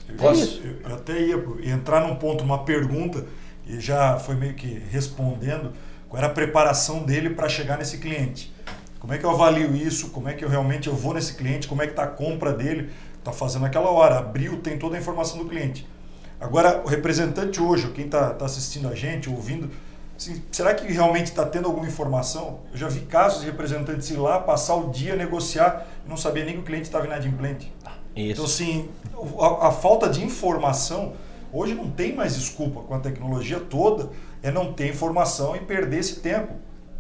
Eu, 0.08 0.30
é 0.30 0.34
isso. 0.34 0.62
eu 0.84 0.96
até 0.96 1.20
ia 1.22 1.74
entrar 1.74 2.08
num 2.08 2.16
ponto, 2.16 2.44
uma 2.44 2.64
pergunta, 2.64 3.26
e 3.68 3.80
já 3.80 4.18
foi 4.18 4.36
meio 4.36 4.54
que 4.54 4.82
respondendo, 4.90 5.74
qual 6.08 6.24
era 6.24 6.32
a 6.32 6.34
preparação 6.34 7.04
dele 7.04 7.32
para 7.32 7.50
chegar 7.50 7.78
nesse 7.78 7.98
cliente. 7.98 8.54
Como 9.00 9.14
é 9.14 9.18
que 9.18 9.26
eu 9.26 9.32
avalio 9.32 9.76
isso? 9.76 10.10
Como 10.12 10.30
é 10.30 10.34
que 10.34 10.46
eu 10.46 10.50
realmente 10.50 10.88
eu 10.88 10.96
vou 10.96 11.14
nesse 11.14 11.34
cliente? 11.34 11.68
Como 11.68 11.82
é 11.82 11.86
que 11.86 11.92
está 11.92 12.04
a 12.04 12.08
compra 12.08 12.54
dele? 12.54 12.90
Está 13.20 13.34
fazendo 13.34 13.66
aquela 13.66 13.90
hora. 13.90 14.20
Abriu, 14.20 14.62
tem 14.62 14.78
toda 14.78 14.96
a 14.96 15.00
informação 15.00 15.40
do 15.40 15.46
cliente. 15.46 15.86
Agora, 16.40 16.82
o 16.86 16.88
representante 16.88 17.62
hoje, 17.62 17.90
quem 17.92 18.06
está 18.06 18.34
tá 18.34 18.46
assistindo 18.46 18.88
a 18.88 18.96
gente, 18.96 19.30
ouvindo, 19.30 19.70
assim, 20.24 20.42
será 20.52 20.74
que 20.74 20.92
realmente 20.92 21.28
está 21.28 21.46
tendo 21.46 21.68
alguma 21.68 21.86
informação? 21.86 22.62
Eu 22.72 22.78
já 22.78 22.88
vi 22.88 23.02
casos 23.02 23.42
de 23.42 23.46
representantes 23.48 24.10
ir 24.10 24.18
lá, 24.18 24.40
passar 24.40 24.76
o 24.76 24.90
dia, 24.90 25.16
negociar, 25.16 25.86
e 26.06 26.10
não 26.10 26.18
sabia 26.18 26.46
nem 26.46 26.56
que 26.56 26.62
o 26.62 26.64
cliente 26.64 26.84
estava 26.84 27.06
inadimplente. 27.06 27.72
Isso. 28.16 28.32
Então, 28.32 28.46
assim, 28.46 28.90
a, 29.40 29.68
a, 29.68 29.72
falta 29.72 30.10
de 30.10 30.24
informação, 30.24 31.14
hoje 31.52 31.74
não 31.74 31.90
tem 31.90 32.16
mais 32.16 32.36
desculpa 32.36 32.82
com 32.82 32.94
a 32.94 33.00
tecnologia 33.00 33.60
toda, 33.60 34.10
é 34.42 34.52
não 34.52 34.74
ter 34.74 34.90
informação 34.90 35.56
e 35.56 35.60
perder 35.60 36.00
esse 36.00 36.20
tempo. 36.20 36.54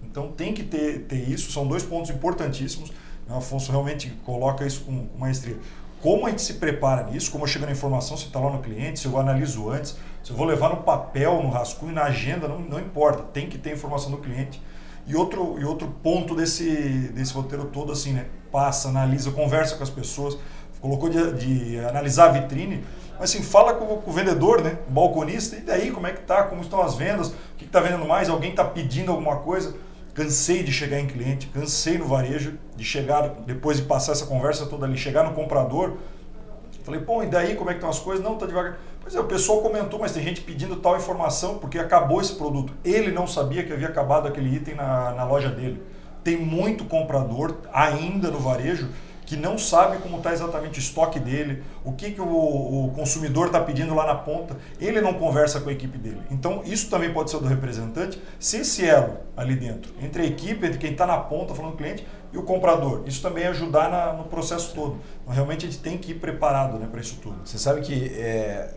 Então, 0.03 0.31
tem 0.31 0.53
que 0.53 0.63
ter, 0.63 1.05
ter 1.05 1.29
isso, 1.29 1.51
são 1.51 1.67
dois 1.67 1.83
pontos 1.83 2.09
importantíssimos. 2.09 2.91
O 3.27 3.35
Afonso 3.35 3.71
realmente 3.71 4.09
coloca 4.25 4.65
isso 4.65 4.81
com, 4.81 5.07
com 5.07 5.17
maestria. 5.17 5.57
Como 6.01 6.27
a 6.27 6.29
gente 6.29 6.41
se 6.41 6.55
prepara 6.55 7.09
nisso, 7.09 7.31
como 7.31 7.45
eu 7.45 7.47
chego 7.47 7.65
na 7.65 7.71
informação, 7.71 8.17
se 8.17 8.25
está 8.25 8.37
lá 8.37 8.51
no 8.51 8.59
cliente, 8.59 8.99
se 8.99 9.05
eu 9.05 9.17
analiso 9.17 9.69
antes, 9.69 9.95
se 10.23 10.31
eu 10.31 10.37
vou 10.37 10.45
levar 10.45 10.69
no 10.69 10.77
papel, 10.77 11.43
no 11.43 11.49
rascunho, 11.49 11.93
na 11.93 12.03
agenda, 12.03 12.47
não, 12.47 12.59
não 12.59 12.79
importa, 12.79 13.23
tem 13.23 13.49
que 13.49 13.57
ter 13.57 13.73
informação 13.73 14.09
do 14.09 14.17
cliente. 14.17 14.61
E 15.05 15.15
outro, 15.15 15.59
e 15.59 15.65
outro 15.65 15.87
ponto 16.01 16.33
desse, 16.33 16.65
desse 17.13 17.33
roteiro 17.33 17.65
todo, 17.65 17.91
assim, 17.91 18.13
né? 18.13 18.27
Passa, 18.49 18.87
analisa, 18.87 19.31
conversa 19.31 19.75
com 19.75 19.83
as 19.83 19.89
pessoas, 19.89 20.37
colocou 20.79 21.09
de, 21.09 21.33
de 21.33 21.79
analisar 21.79 22.29
a 22.29 22.31
vitrine, 22.31 22.85
mas 23.19 23.29
assim, 23.29 23.43
fala 23.43 23.73
com, 23.73 23.85
com, 23.97 24.09
o 24.09 24.13
vendedor, 24.13 24.61
né? 24.61 24.77
O 24.87 24.91
balconista, 24.91 25.57
e 25.57 25.59
daí, 25.59 25.91
como 25.91 26.07
é 26.07 26.13
que 26.13 26.21
tá, 26.21 26.43
como 26.43 26.61
estão 26.61 26.81
as 26.81 26.95
vendas, 26.95 27.27
o 27.27 27.33
que 27.57 27.65
está 27.65 27.81
vendendo 27.81 28.05
mais, 28.05 28.29
alguém 28.29 28.51
está 28.51 28.63
pedindo 28.63 29.11
alguma 29.11 29.37
coisa. 29.37 29.75
Cansei 30.13 30.63
de 30.63 30.71
chegar 30.71 30.99
em 30.99 31.07
cliente, 31.07 31.47
cansei 31.47 31.97
no 31.97 32.05
varejo, 32.05 32.57
de 32.77 32.83
chegar, 32.83 33.27
depois 33.45 33.77
de 33.77 33.83
passar 33.83 34.11
essa 34.13 34.25
conversa 34.25 34.67
toda 34.67 34.85
ali, 34.85 34.95
chegar 34.95 35.23
no 35.23 35.33
comprador. 35.33 35.97
Falei, 36.83 37.01
pô, 37.01 37.23
e 37.23 37.27
daí 37.27 37.55
como 37.55 37.69
é 37.69 37.73
que 37.73 37.77
estão 37.77 37.89
as 37.89 37.99
coisas? 37.99 38.23
Não, 38.23 38.37
tá 38.37 38.45
devagar. 38.45 38.77
Pois 39.01 39.15
é, 39.15 39.19
o 39.19 39.25
pessoal 39.25 39.61
comentou, 39.61 39.99
mas 39.99 40.11
tem 40.11 40.23
gente 40.23 40.41
pedindo 40.41 40.77
tal 40.77 40.95
informação 40.95 41.57
porque 41.57 41.79
acabou 41.79 42.21
esse 42.21 42.35
produto. 42.35 42.73
Ele 42.83 43.11
não 43.11 43.27
sabia 43.27 43.63
que 43.63 43.73
havia 43.73 43.87
acabado 43.87 44.27
aquele 44.27 44.55
item 44.55 44.75
na, 44.75 45.11
na 45.11 45.23
loja 45.23 45.49
dele. 45.49 45.81
Tem 46.23 46.37
muito 46.37 46.85
comprador 46.85 47.57
ainda 47.73 48.29
no 48.29 48.39
varejo 48.39 48.89
que 49.25 49.35
não 49.37 49.57
sabe 49.57 49.97
como 49.97 50.17
está 50.17 50.33
exatamente 50.33 50.79
o 50.79 50.81
estoque 50.81 51.19
dele, 51.19 51.63
o 51.83 51.93
que, 51.93 52.11
que 52.11 52.21
o, 52.21 52.25
o 52.25 52.91
consumidor 52.95 53.47
está 53.47 53.59
pedindo 53.59 53.93
lá 53.95 54.05
na 54.05 54.15
ponta, 54.15 54.57
ele 54.79 55.01
não 55.01 55.13
conversa 55.13 55.59
com 55.61 55.69
a 55.69 55.71
equipe 55.71 55.97
dele. 55.97 56.21
Então, 56.29 56.61
isso 56.65 56.89
também 56.89 57.11
pode 57.11 57.31
ser 57.31 57.39
do 57.39 57.47
representante, 57.47 58.21
se 58.39 58.57
esse 58.57 58.85
elo 58.85 59.17
ali 59.35 59.55
dentro, 59.55 59.93
entre 60.01 60.23
a 60.23 60.25
equipe, 60.25 60.65
entre 60.65 60.77
quem 60.77 60.91
está 60.91 61.05
na 61.05 61.17
ponta 61.17 61.55
falando 61.55 61.71
com 61.71 61.77
o 61.77 61.81
cliente 61.81 62.05
e 62.31 62.37
o 62.37 62.43
comprador. 62.43 63.03
Isso 63.05 63.21
também 63.21 63.45
ajudar 63.47 63.89
na, 63.89 64.13
no 64.13 64.25
processo 64.25 64.73
todo. 64.73 64.97
Realmente, 65.27 65.65
a 65.65 65.69
gente 65.69 65.81
tem 65.81 65.97
que 65.97 66.11
ir 66.11 66.15
preparado 66.15 66.77
né, 66.77 66.87
para 66.89 66.99
isso 66.99 67.17
tudo. 67.21 67.37
Você 67.45 67.57
sabe 67.57 67.81
que 67.81 68.13
é, 68.15 68.73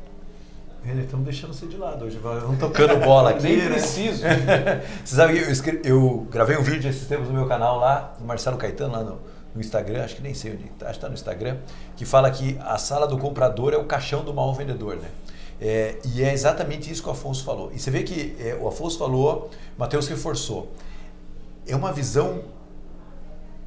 Estamos 1.02 1.24
deixando 1.24 1.52
você 1.52 1.66
de 1.66 1.76
lado 1.76 2.04
hoje, 2.04 2.16
vamos 2.18 2.60
tocando 2.60 2.96
bola 3.04 3.30
aqui. 3.30 3.42
Nem 3.42 3.56
né? 3.56 3.70
preciso. 3.70 4.22
você 5.04 5.16
sabe 5.16 5.34
que 5.34 5.44
eu, 5.44 5.50
escrevi, 5.50 5.80
eu, 5.84 6.28
gravei 6.30 6.56
um 6.56 6.62
vídeo 6.62 6.88
esses 6.88 7.08
tempos 7.08 7.26
no 7.26 7.34
meu 7.34 7.48
canal 7.48 7.78
lá, 7.78 8.14
do 8.16 8.24
Marcelo 8.24 8.56
Caetano, 8.56 8.92
lá 8.92 9.02
no, 9.02 9.18
no 9.52 9.60
Instagram, 9.60 10.04
acho 10.04 10.14
que 10.14 10.22
nem 10.22 10.32
sei 10.32 10.52
onde 10.52 10.66
está, 10.66 10.86
acho 10.86 10.92
que 10.92 10.98
está 10.98 11.08
no 11.08 11.14
Instagram, 11.14 11.56
que 11.96 12.04
fala 12.04 12.30
que 12.30 12.56
a 12.60 12.78
sala 12.78 13.08
do 13.08 13.18
comprador 13.18 13.72
é 13.72 13.76
o 13.76 13.84
caixão 13.84 14.22
do 14.22 14.32
mau 14.32 14.54
vendedor, 14.54 14.96
né? 14.96 15.08
É, 15.60 15.96
e 16.04 16.22
é 16.22 16.32
exatamente 16.32 16.90
isso 16.90 17.02
que 17.02 17.08
o 17.08 17.12
Afonso 17.12 17.42
falou. 17.42 17.72
E 17.74 17.80
você 17.80 17.90
vê 17.90 18.04
que 18.04 18.36
é, 18.38 18.54
o 18.54 18.68
Afonso 18.68 18.96
falou, 18.96 19.50
Matheus 19.76 20.06
reforçou. 20.06 20.70
É 21.66 21.74
uma 21.74 21.92
visão 21.92 22.42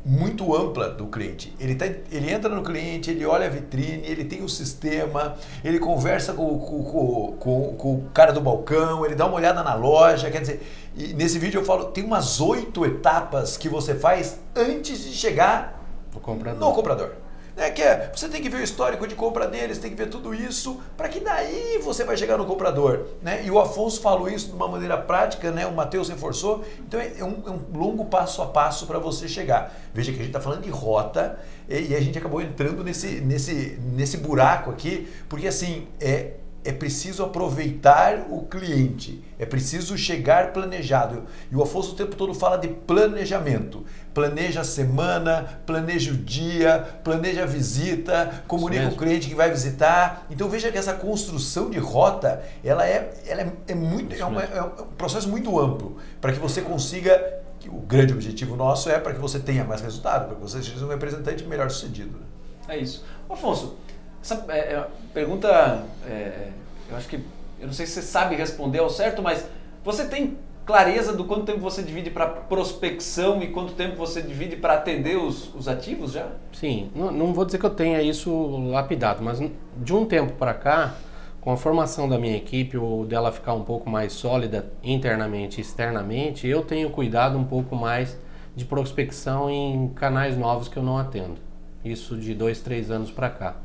muito 0.05 0.55
ampla 0.55 0.89
do 0.89 1.07
cliente. 1.07 1.53
Ele, 1.59 1.75
tá, 1.75 1.85
ele 1.85 2.31
entra 2.31 2.49
no 2.49 2.63
cliente, 2.63 3.12
ele 3.12 3.25
olha 3.25 3.47
a 3.47 3.49
vitrine, 3.49 4.03
ele 4.05 4.23
tem 4.23 4.41
o 4.41 4.49
sistema, 4.49 5.35
ele 5.63 5.79
conversa 5.79 6.33
com, 6.33 6.57
com, 6.57 7.35
com, 7.38 7.75
com, 7.75 7.93
o 7.95 8.09
cara 8.13 8.31
do 8.31 8.41
balcão, 8.41 9.05
ele 9.05 9.15
dá 9.15 9.25
uma 9.25 9.35
olhada 9.35 9.62
na 9.62 9.73
loja. 9.73 10.31
Quer 10.31 10.41
dizer, 10.41 10.62
e 10.95 11.13
nesse 11.13 11.38
vídeo 11.38 11.59
eu 11.59 11.65
falo, 11.65 11.85
tem 11.85 12.03
umas 12.03 12.39
oito 12.39 12.85
etapas 12.85 13.57
que 13.57 13.67
você 13.67 13.95
faz 13.95 14.39
antes 14.55 15.03
de 15.03 15.13
chegar 15.13 15.83
no 16.13 16.19
comprador. 16.19 16.59
No 16.59 16.73
comprador. 16.73 17.28
É 17.59 17.69
que 17.69 17.81
é, 17.81 18.09
você 18.15 18.29
tem 18.29 18.41
que 18.41 18.47
ver 18.47 18.61
o 18.61 18.63
histórico 18.63 19.05
de 19.05 19.15
compra 19.15 19.45
deles, 19.45 19.77
tem 19.77 19.91
que 19.91 19.97
ver 19.97 20.07
tudo 20.07 20.33
isso, 20.33 20.79
para 20.95 21.09
que 21.09 21.19
daí 21.19 21.77
você 21.83 22.05
vai 22.05 22.15
chegar 22.15 22.37
no 22.37 22.45
comprador. 22.45 23.07
Né? 23.21 23.43
E 23.45 23.51
o 23.51 23.59
Afonso 23.59 24.01
falou 24.01 24.29
isso 24.29 24.47
de 24.47 24.53
uma 24.53 24.67
maneira 24.67 24.97
prática, 24.97 25.51
né? 25.51 25.67
o 25.67 25.73
Matheus 25.73 26.07
reforçou. 26.07 26.63
Então 26.79 26.99
é 26.99 27.21
um, 27.21 27.43
é 27.45 27.51
um 27.51 27.77
longo 27.77 28.05
passo 28.05 28.41
a 28.41 28.45
passo 28.45 28.87
para 28.87 28.97
você 28.97 29.27
chegar. 29.27 29.77
Veja 29.93 30.11
que 30.11 30.19
a 30.19 30.21
gente 30.21 30.29
está 30.29 30.39
falando 30.39 30.61
de 30.61 30.69
rota 30.69 31.37
e, 31.67 31.89
e, 31.89 31.95
a 31.95 31.99
gente 31.99 32.17
acabou 32.17 32.41
entrando 32.41 32.81
nesse, 32.81 33.19
nesse, 33.19 33.77
nesse 33.93 34.17
buraco 34.17 34.71
aqui, 34.71 35.09
porque 35.27 35.47
assim, 35.47 35.87
é, 35.99 36.35
é 36.63 36.71
preciso 36.71 37.23
aproveitar 37.23 38.27
o 38.29 38.43
cliente, 38.43 39.23
é 39.37 39.45
preciso 39.45 39.97
chegar 39.97 40.51
planejado. 40.51 41.23
E 41.49 41.55
o 41.55 41.63
Afonso 41.63 41.93
o 41.93 41.95
tempo 41.95 42.15
todo 42.15 42.33
fala 42.33 42.57
de 42.57 42.67
planejamento. 42.67 43.85
Planeja 44.13 44.61
a 44.61 44.63
semana, 44.65 45.61
planeja 45.65 46.11
o 46.11 46.17
dia, 46.17 46.99
planeja 47.03 47.43
a 47.43 47.45
visita, 47.45 48.43
comunica 48.47 48.89
o 48.89 48.97
cliente 48.97 49.29
que 49.29 49.35
vai 49.35 49.49
visitar. 49.49 50.25
Então 50.29 50.49
veja 50.49 50.71
que 50.71 50.77
essa 50.77 50.93
construção 50.93 51.69
de 51.69 51.79
rota, 51.79 52.43
ela 52.63 52.85
é, 52.85 53.13
ela 53.25 53.41
é, 53.41 53.53
é 53.67 53.75
muito, 53.75 54.15
é, 54.15 54.25
uma, 54.25 54.43
é 54.43 54.61
um 54.61 54.69
processo 54.97 55.29
muito 55.29 55.57
amplo 55.59 55.97
para 56.19 56.33
que 56.33 56.39
você 56.39 56.61
consiga. 56.61 57.39
O 57.67 57.81
grande 57.81 58.13
objetivo 58.13 58.55
nosso 58.55 58.89
é 58.89 58.97
para 58.97 59.13
que 59.13 59.19
você 59.19 59.37
tenha 59.37 59.65
mais 59.65 59.81
resultado, 59.81 60.27
para 60.27 60.35
que 60.35 60.41
você 60.41 60.63
seja 60.63 60.85
um 60.85 60.87
representante 60.87 61.43
melhor 61.43 61.69
sucedido. 61.69 62.17
Né? 62.17 62.25
É 62.69 62.77
isso. 62.77 63.03
Afonso, 63.29 63.75
essa 64.21 64.45
é, 64.49 64.58
é, 64.58 64.88
pergunta, 65.13 65.84
é, 66.05 66.49
eu 66.89 66.97
acho 66.97 67.08
que, 67.08 67.17
eu 67.60 67.67
não 67.67 67.73
sei 67.73 67.86
se 67.86 67.93
você 67.93 68.01
sabe 68.01 68.36
responder 68.36 68.79
ao 68.79 68.89
certo, 68.89 69.21
mas 69.21 69.45
você 69.84 70.05
tem 70.05 70.38
clareza 70.65 71.13
do 71.13 71.25
quanto 71.25 71.45
tempo 71.45 71.60
você 71.60 71.82
divide 71.82 72.12
para 72.12 72.27
prospecção 72.27 73.41
e 73.41 73.47
quanto 73.47 73.73
tempo 73.73 73.95
você 73.95 74.21
divide 74.21 74.55
para 74.55 74.75
atender 74.75 75.17
os, 75.17 75.53
os 75.55 75.67
ativos 75.67 76.12
já? 76.12 76.27
Sim, 76.53 76.91
não, 76.93 77.12
não, 77.12 77.34
vou 77.34 77.43
dizer 77.43 77.58
que 77.58 77.65
eu 77.65 77.71
tenha 77.71 78.01
isso 78.03 78.32
lapidado, 78.69 79.23
mas 79.23 79.41
de 79.77 79.93
um 79.93 80.05
tempo 80.05 80.34
para 80.34 80.53
cá, 80.53 80.93
com 81.41 81.51
a 81.51 81.58
formação 81.58 82.08
da 82.08 82.19
minha 82.19 82.38
equipe, 82.38 82.77
ou 82.77 83.05
dela 83.05 83.32
ficar 83.32 83.53
um 83.53 83.63
pouco 83.63 83.89
mais 83.89 84.13
sólida 84.13 84.71
internamente 84.84 85.60
e 85.60 85.62
externamente, 85.62 86.47
eu 86.47 86.62
tenho 86.62 86.91
cuidado 86.91 87.36
um 87.36 87.45
pouco 87.45 87.75
mais 87.75 88.15
de 88.55 88.63
prospecção 88.65 89.49
em 89.49 89.88
canais 89.95 90.38
novos 90.38 90.67
que 90.67 90.77
eu 90.77 90.84
não 90.84 90.97
atendo. 90.97 91.38
Isso 91.84 92.17
de 92.17 92.36
dois, 92.36 92.60
três 92.60 92.91
anos 92.91 93.10
para 93.10 93.29
cá. 93.29 93.55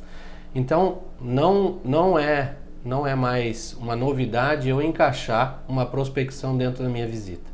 Então, 0.55 0.99
não, 1.21 1.79
não 1.85 2.19
é 2.19 2.57
não 2.85 3.07
é 3.07 3.15
mais 3.15 3.75
uma 3.81 3.97
novidade 3.97 4.69
eu 4.69 4.83
encaixar 4.83 5.63
uma 5.67 5.87
prospecção 5.87 6.55
dentro 6.55 6.85
da 6.85 6.91
minha 6.91 7.07
visita. 7.07 7.51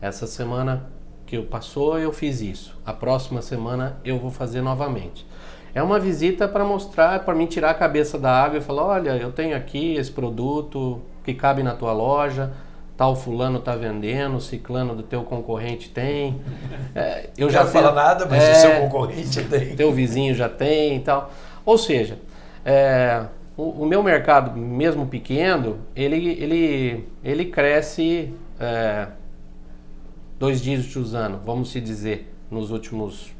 Essa 0.00 0.26
semana 0.26 0.86
que 1.26 1.38
passou 1.42 1.98
eu 1.98 2.10
fiz 2.12 2.40
isso. 2.40 2.78
A 2.84 2.92
próxima 2.92 3.42
semana 3.42 3.98
eu 4.04 4.18
vou 4.18 4.30
fazer 4.30 4.62
novamente. 4.62 5.26
É 5.74 5.82
uma 5.82 5.98
visita 5.98 6.48
para 6.48 6.64
mostrar, 6.64 7.24
para 7.24 7.34
me 7.34 7.46
tirar 7.46 7.70
a 7.70 7.74
cabeça 7.74 8.18
da 8.18 8.30
água 8.30 8.58
e 8.58 8.60
falar: 8.62 8.84
olha, 8.84 9.10
eu 9.10 9.32
tenho 9.32 9.56
aqui 9.56 9.96
esse 9.96 10.10
produto 10.10 11.02
que 11.22 11.34
cabe 11.34 11.62
na 11.62 11.74
tua 11.74 11.92
loja, 11.92 12.52
tal 12.96 13.16
fulano 13.16 13.58
está 13.58 13.74
vendendo, 13.74 14.40
ciclano 14.40 14.94
do 14.94 15.02
teu 15.02 15.24
concorrente 15.24 15.90
tem. 15.90 16.40
É, 16.94 17.28
eu 17.36 17.50
já 17.50 17.64
não 17.64 17.70
fala 17.70 17.92
nada, 17.92 18.24
mas 18.24 18.42
é, 18.42 18.52
o 18.52 18.54
seu 18.54 18.80
concorrente 18.82 19.42
tem. 19.44 19.74
Teu 19.74 19.92
vizinho 19.92 20.34
já 20.34 20.48
tem 20.48 20.96
e 20.96 21.00
tal. 21.00 21.30
Ou 21.64 21.78
seja, 21.78 22.18
é, 22.64 23.26
o, 23.56 23.82
o, 23.82 23.86
meu 23.86 24.02
mercado, 24.02 24.58
mesmo 24.58 25.06
pequeno, 25.06 25.78
ele, 25.94 26.28
ele, 26.40 27.08
ele 27.22 27.44
cresce 27.46 28.34
é, 28.60 29.08
dois 30.38 30.60
dígitos 30.60 31.14
ano, 31.14 31.40
vamos 31.44 31.70
se 31.70 31.80
dizer, 31.80 32.34
nos 32.50 32.70
últimos 32.70 33.32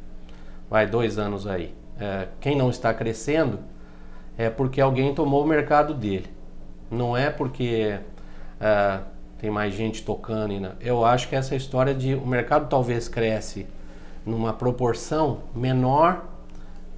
vai, 0.70 0.86
dois 0.86 1.18
anos 1.18 1.46
aí. 1.46 1.74
É, 1.98 2.28
quem 2.40 2.56
não 2.56 2.70
está 2.70 2.92
crescendo 2.92 3.58
é 4.36 4.50
porque 4.50 4.80
alguém 4.80 5.14
tomou 5.14 5.44
o 5.44 5.46
mercado 5.46 5.94
dele. 5.94 6.26
Não 6.90 7.16
é 7.16 7.30
porque 7.30 7.98
é, 8.60 9.00
tem 9.38 9.50
mais 9.50 9.74
gente 9.74 10.02
tocando. 10.02 10.72
Eu 10.80 11.04
acho 11.04 11.28
que 11.28 11.36
essa 11.36 11.54
história 11.54 11.94
de 11.94 12.14
o 12.14 12.26
mercado 12.26 12.68
talvez 12.68 13.08
cresce 13.08 13.66
numa 14.24 14.52
proporção 14.52 15.40
menor 15.54 16.33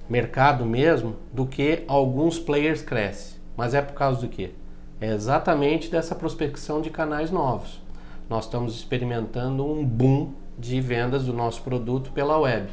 mercado 0.09 0.65
mesmo 0.65 1.15
do 1.31 1.45
que 1.45 1.83
alguns 1.87 2.39
players 2.39 2.81
crescem. 2.81 3.37
Mas 3.55 3.73
é 3.73 3.81
por 3.81 3.93
causa 3.93 4.21
do 4.21 4.27
quê? 4.27 4.51
É 4.99 5.07
exatamente 5.07 5.89
dessa 5.89 6.15
prospecção 6.15 6.81
de 6.81 6.89
canais 6.89 7.31
novos. 7.31 7.81
Nós 8.29 8.45
estamos 8.45 8.75
experimentando 8.75 9.65
um 9.65 9.85
boom 9.85 10.33
de 10.57 10.81
vendas 10.81 11.25
do 11.25 11.33
nosso 11.33 11.61
produto 11.61 12.11
pela 12.11 12.37
web, 12.37 12.67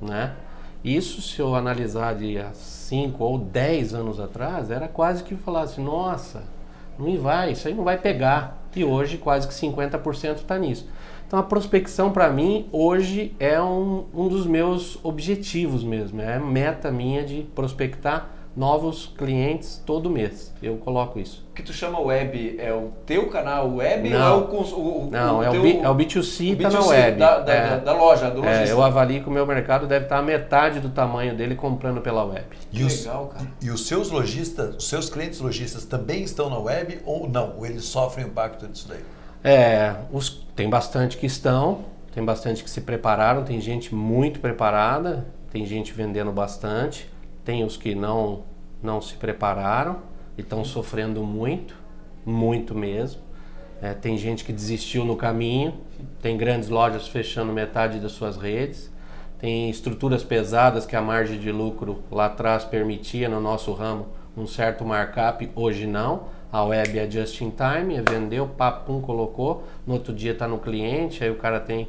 né? 0.00 0.34
Isso, 0.84 1.20
se 1.20 1.40
eu 1.40 1.54
analisar 1.54 2.14
de 2.14 2.38
há 2.38 2.52
5 2.52 3.22
ou 3.22 3.38
10 3.38 3.94
anos 3.94 4.20
atrás, 4.20 4.70
era 4.70 4.86
quase 4.86 5.24
que 5.24 5.34
falasse, 5.34 5.80
nossa, 5.80 6.44
não 6.98 7.16
vai, 7.18 7.52
isso 7.52 7.66
aí 7.66 7.74
não 7.74 7.82
vai 7.82 7.98
pegar. 7.98 8.58
E 8.76 8.84
hoje 8.84 9.18
quase 9.18 9.48
que 9.48 9.54
50% 9.54 10.36
está 10.36 10.56
nisso. 10.56 10.88
Então 11.28 11.38
a 11.38 11.42
prospecção 11.42 12.10
para 12.10 12.30
mim 12.30 12.66
hoje 12.72 13.34
é 13.38 13.60
um, 13.60 14.06
um 14.14 14.28
dos 14.28 14.46
meus 14.46 14.98
objetivos 15.04 15.84
mesmo, 15.84 16.22
é 16.22 16.38
meta 16.38 16.90
minha 16.90 17.22
de 17.22 17.42
prospectar 17.54 18.30
novos 18.56 19.12
clientes 19.16 19.80
todo 19.86 20.08
mês. 20.10 20.52
Eu 20.62 20.78
coloco 20.78 21.20
isso. 21.20 21.46
O 21.50 21.54
que 21.54 21.62
tu 21.62 21.72
chama 21.72 22.00
web 22.00 22.56
é 22.58 22.72
o 22.72 22.90
teu 23.06 23.28
canal 23.28 23.72
web 23.74 24.08
Não. 24.08 24.18
ou 24.36 24.40
é 24.40 24.42
o, 24.42 24.46
cons- 24.48 24.72
o, 24.72 24.76
o 24.80 25.08
Não, 25.12 25.38
o 25.40 25.42
é, 25.44 25.50
teu- 25.50 25.60
o 25.60 25.62
B, 25.62 25.76
é 25.82 25.88
o 25.90 25.94
B2C, 25.94 26.54
o 26.54 26.62
tá 26.62 26.70
na 26.70 26.78
B2C 26.80 26.86
web. 26.88 27.18
Da, 27.18 27.38
da, 27.40 27.52
É. 27.52 27.78
da- 27.78 27.92
loja, 27.92 28.30
do 28.30 28.44
É, 28.44 28.68
eu 28.72 28.82
avalio 28.82 29.22
que 29.22 29.28
o 29.28 29.32
meu 29.32 29.46
mercado 29.46 29.86
deve 29.86 30.06
estar 30.06 30.18
a 30.18 30.22
metade 30.22 30.80
do 30.80 30.88
tamanho 30.88 31.36
dele 31.36 31.54
comprando 31.54 32.00
pela 32.00 32.24
web. 32.24 32.46
E 32.72 32.82
os, 32.82 33.04
legal, 33.04 33.26
cara. 33.26 33.46
e 33.62 33.70
os 33.70 33.86
seus 33.86 34.10
lojistas, 34.10 34.74
os 34.76 34.88
seus 34.88 35.08
clientes 35.10 35.38
lojistas 35.40 35.84
também 35.84 36.22
estão 36.24 36.48
na 36.50 36.58
web 36.58 36.98
ou 37.04 37.28
não? 37.28 37.54
Ou 37.58 37.66
eles 37.66 37.84
sofrem 37.84 38.24
o 38.24 38.28
impacto 38.28 38.66
disso 38.66 38.88
daí? 38.88 39.00
É, 39.50 39.96
os- 40.12 40.28
tem 40.54 40.68
bastante 40.68 41.16
que 41.16 41.24
estão, 41.24 41.86
tem 42.12 42.22
bastante 42.22 42.62
que 42.62 42.68
se 42.68 42.82
prepararam, 42.82 43.44
tem 43.44 43.58
gente 43.62 43.94
muito 43.94 44.40
preparada, 44.40 45.26
tem 45.50 45.64
gente 45.64 45.90
vendendo 45.90 46.30
bastante, 46.30 47.08
tem 47.46 47.64
os 47.64 47.74
que 47.74 47.94
não, 47.94 48.42
não 48.82 49.00
se 49.00 49.14
prepararam 49.14 50.00
e 50.36 50.42
estão 50.42 50.62
sofrendo 50.66 51.22
muito, 51.24 51.74
muito 52.26 52.74
mesmo. 52.74 53.22
É, 53.80 53.94
tem 53.94 54.18
gente 54.18 54.44
que 54.44 54.52
desistiu 54.52 55.02
no 55.04 55.16
caminho, 55.16 55.74
tem 56.20 56.36
grandes 56.36 56.68
lojas 56.68 57.08
fechando 57.08 57.50
metade 57.50 58.00
das 58.00 58.12
suas 58.12 58.36
redes, 58.36 58.90
tem 59.38 59.70
estruturas 59.70 60.22
pesadas 60.22 60.84
que 60.84 60.94
a 60.94 61.00
margem 61.00 61.38
de 61.38 61.50
lucro 61.50 62.02
lá 62.10 62.26
atrás 62.26 62.64
permitia 62.64 63.28
no 63.30 63.40
nosso 63.40 63.72
ramo 63.72 64.08
um 64.36 64.46
certo 64.46 64.84
markup, 64.84 65.50
hoje 65.56 65.86
não. 65.86 66.24
A 66.50 66.64
web 66.64 66.98
é 66.98 67.10
just 67.10 67.40
in 67.42 67.50
time, 67.50 67.96
é 67.96 68.02
vendeu, 68.02 68.46
papum, 68.46 69.00
colocou, 69.02 69.64
no 69.86 69.94
outro 69.94 70.12
dia 70.14 70.32
está 70.32 70.48
no 70.48 70.58
cliente, 70.58 71.22
aí 71.22 71.30
o 71.30 71.36
cara 71.36 71.60
tem 71.60 71.88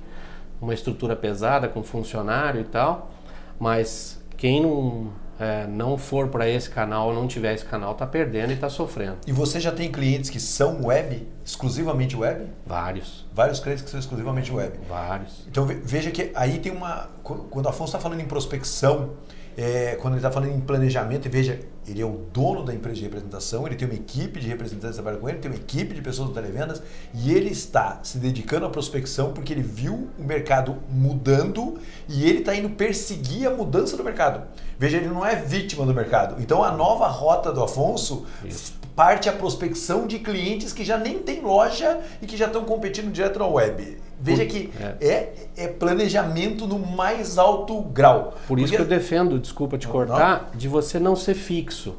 uma 0.61 0.73
estrutura 0.73 1.15
pesada 1.15 1.67
com 1.69 1.81
funcionário 1.83 2.59
e 2.59 2.65
tal. 2.65 3.09
Mas 3.57 4.21
quem 4.37 4.61
não, 4.61 5.11
é, 5.39 5.65
não 5.67 5.97
for 5.97 6.27
para 6.27 6.47
esse 6.49 6.69
canal, 6.69 7.13
não 7.13 7.27
tiver 7.27 7.53
esse 7.53 7.63
canal, 7.65 7.93
está 7.93 8.05
perdendo 8.05 8.51
e 8.51 8.53
está 8.55 8.69
sofrendo. 8.69 9.17
E 9.27 9.31
você 9.31 9.59
já 9.59 9.71
tem 9.71 9.89
clientes 9.91 10.29
que 10.29 10.39
são 10.39 10.85
web, 10.85 11.25
exclusivamente 11.45 12.15
web? 12.17 12.45
Vários, 12.65 13.25
Vários 13.33 13.59
clientes 13.61 13.83
que 13.83 13.89
são 13.89 13.99
exclusivamente 13.99 14.51
web. 14.51 14.77
vários. 14.89 15.45
Então 15.47 15.65
ve- 15.65 15.75
veja 15.83 16.11
que 16.11 16.31
aí 16.35 16.59
tem 16.59 16.71
uma. 16.73 17.09
qu- 17.23 17.45
Quando 17.49 17.65
o 17.65 17.69
Afonso 17.69 17.91
está 17.95 17.99
falando 17.99 18.19
em 18.21 18.25
prospecção, 18.25 19.11
é, 19.59 19.97
quando 20.01 20.13
ele 20.13 20.19
está 20.19 20.31
falando 20.31 20.55
em 20.55 20.61
planejamento, 20.61 21.25
e 21.25 21.29
veja, 21.29 21.59
ele 21.85 22.01
é 22.01 22.05
o 22.05 22.21
dono 22.31 22.63
da 22.63 22.73
empresa 22.73 22.95
de 22.95 23.03
representação, 23.03 23.67
ele 23.67 23.75
tem 23.75 23.85
uma 23.85 23.95
equipe 23.95 24.39
de 24.39 24.47
representantes 24.47 24.95
que 24.95 25.03
trabalham 25.03 25.19
com 25.19 25.27
ele, 25.27 25.39
tem 25.39 25.51
uma 25.51 25.57
equipe 25.57 25.93
de 25.93 26.01
pessoas 26.01 26.29
no 26.29 26.33
televendas, 26.33 26.81
e 27.13 27.33
ele 27.33 27.49
está 27.49 27.99
se 28.01 28.19
dedicando 28.19 28.65
à 28.65 28.69
prospecção 28.69 29.33
porque 29.33 29.51
ele 29.51 29.61
viu 29.61 30.07
o 30.17 30.23
mercado 30.23 30.77
mudando 30.89 31.77
e 32.07 32.23
ele 32.23 32.39
está 32.39 32.55
indo 32.55 32.69
perseguir 32.69 33.47
a 33.47 33.51
mudança 33.51 33.97
do 33.97 34.03
mercado. 34.03 34.43
Veja, 34.77 34.95
ele 34.95 35.09
não 35.09 35.25
é 35.25 35.35
vítima 35.35 35.85
do 35.85 35.93
mercado. 35.93 36.41
Então 36.41 36.63
a 36.63 36.71
nova 36.71 37.07
rota 37.07 37.51
do 37.51 37.61
Afonso 37.61 38.25
parte 38.99 39.29
a 39.29 39.31
prospecção 39.31 40.05
de 40.05 40.19
clientes 40.19 40.73
que 40.73 40.83
já 40.83 40.97
nem 40.97 41.19
tem 41.19 41.39
loja 41.39 42.01
e 42.21 42.25
que 42.25 42.35
já 42.35 42.47
estão 42.47 42.65
competindo 42.65 43.09
direto 43.09 43.39
na 43.39 43.47
web. 43.47 43.97
Veja 44.19 44.45
que 44.45 44.69
é, 44.99 45.29
é 45.55 45.67
planejamento 45.69 46.67
no 46.67 46.77
mais 46.77 47.37
alto 47.37 47.81
grau. 47.81 48.33
Por 48.45 48.59
isso 48.59 48.73
que 48.73 48.77
Porque- 48.77 48.93
eu 48.93 48.97
defendo, 48.99 49.39
desculpa 49.39 49.77
te 49.77 49.85
Não, 49.85 49.93
cortar, 49.93 50.51
de 50.53 50.67
você 50.67 50.99
não 50.99 51.15
ser 51.15 51.33
fixo. 51.33 51.95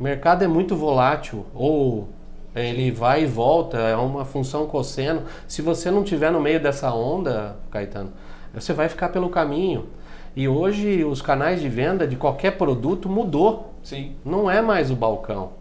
O 0.00 0.02
mercado 0.02 0.42
é 0.42 0.48
muito 0.48 0.74
volátil, 0.74 1.44
ou 1.54 2.08
ele 2.56 2.90
vai 2.90 3.24
e 3.24 3.26
volta, 3.26 3.76
é 3.76 3.94
uma 3.94 4.24
função 4.24 4.66
cosseno. 4.66 5.24
Se 5.46 5.60
você 5.60 5.90
não 5.90 6.02
tiver 6.02 6.32
no 6.32 6.40
meio 6.40 6.58
dessa 6.58 6.90
onda, 6.90 7.58
Caetano, 7.70 8.14
você 8.54 8.72
vai 8.72 8.88
ficar 8.88 9.10
pelo 9.10 9.28
caminho. 9.28 9.90
E 10.34 10.48
hoje 10.48 11.04
os 11.04 11.20
canais 11.20 11.60
de 11.60 11.68
venda 11.68 12.06
de 12.08 12.16
qualquer 12.16 12.52
produto 12.56 13.10
mudou. 13.10 13.74
Sim. 13.82 14.16
Não 14.24 14.50
é 14.50 14.62
mais 14.62 14.90
o 14.90 14.96
balcão. 14.96 15.57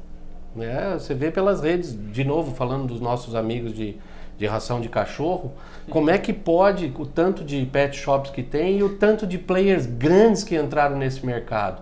Né? 0.58 0.94
Você 0.94 1.14
vê 1.14 1.32
pelas 1.32 1.62
redes, 1.62 1.98
de 2.12 2.24
novo, 2.24 2.56
falando 2.56 2.88
dos 2.88 3.00
nossos 3.00 3.36
amigos 3.36 3.74
de, 3.74 3.96
de 4.38 4.46
ração 4.46 4.82
de 4.82 4.90
cachorro, 4.90 5.54
como 5.90 6.10
é 6.10 6.18
que 6.18 6.34
pode 6.34 6.92
o 6.98 7.06
tanto 7.06 7.44
de 7.44 7.66
pet 7.66 7.96
shops 7.96 8.32
que 8.32 8.44
tem 8.44 8.80
e 8.80 8.84
o 8.84 8.98
tanto 8.98 9.26
de 9.26 9.38
players 9.38 9.86
grandes 9.86 10.44
que 10.44 10.56
entraram 10.56 10.98
nesse 10.98 11.26
mercado. 11.26 11.82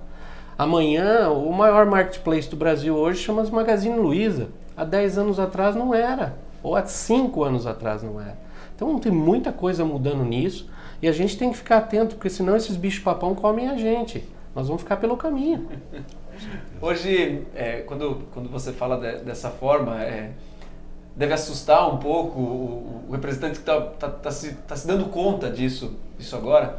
Amanhã, 0.58 1.30
o 1.30 1.52
maior 1.52 1.86
marketplace 1.86 2.50
do 2.50 2.56
Brasil 2.56 2.96
hoje 2.96 3.20
chama-se 3.20 3.52
Magazine 3.52 3.98
Luiza. 3.98 4.50
Há 4.78 4.86
10 4.86 5.18
anos 5.18 5.40
atrás 5.40 5.76
não 5.76 5.94
era, 5.94 6.38
ou 6.62 6.76
há 6.76 6.86
5 6.86 7.44
anos 7.44 7.66
atrás 7.66 8.04
não 8.04 8.20
era. 8.22 8.38
Então 8.76 9.00
tem 9.00 9.12
muita 9.12 9.52
coisa 9.52 9.86
mudando 9.86 10.24
nisso 10.24 10.70
e 11.02 11.08
a 11.08 11.12
gente 11.12 11.38
tem 11.38 11.52
que 11.52 11.58
ficar 11.58 11.78
atento, 11.78 12.16
porque 12.16 12.30
senão 12.30 12.56
esses 12.56 12.76
bichos 12.76 13.04
papão 13.04 13.34
comem 13.34 13.70
a 13.70 13.78
gente. 13.78 14.24
Nós 14.54 14.68
vamos 14.68 14.82
ficar 14.82 14.98
pelo 14.98 15.18
caminho. 15.18 15.68
Hoje, 16.82 17.42
é, 17.56 17.82
quando, 17.82 18.24
quando 18.34 18.50
você 18.50 18.72
fala 18.72 18.98
de- 18.98 19.24
dessa 19.24 19.50
forma, 19.50 20.02
é, 20.04 20.32
deve 21.16 21.34
assustar 21.34 21.92
um 21.94 21.98
pouco 21.98 22.40
o, 22.40 23.06
o 23.08 23.12
representante 23.12 23.60
que 23.60 23.70
está 23.70 24.32
se, 24.32 24.54
tá 24.68 24.76
se 24.76 24.86
dando 24.86 25.06
conta 25.06 25.50
disso, 25.50 25.96
disso 26.18 26.36
agora. 26.36 26.78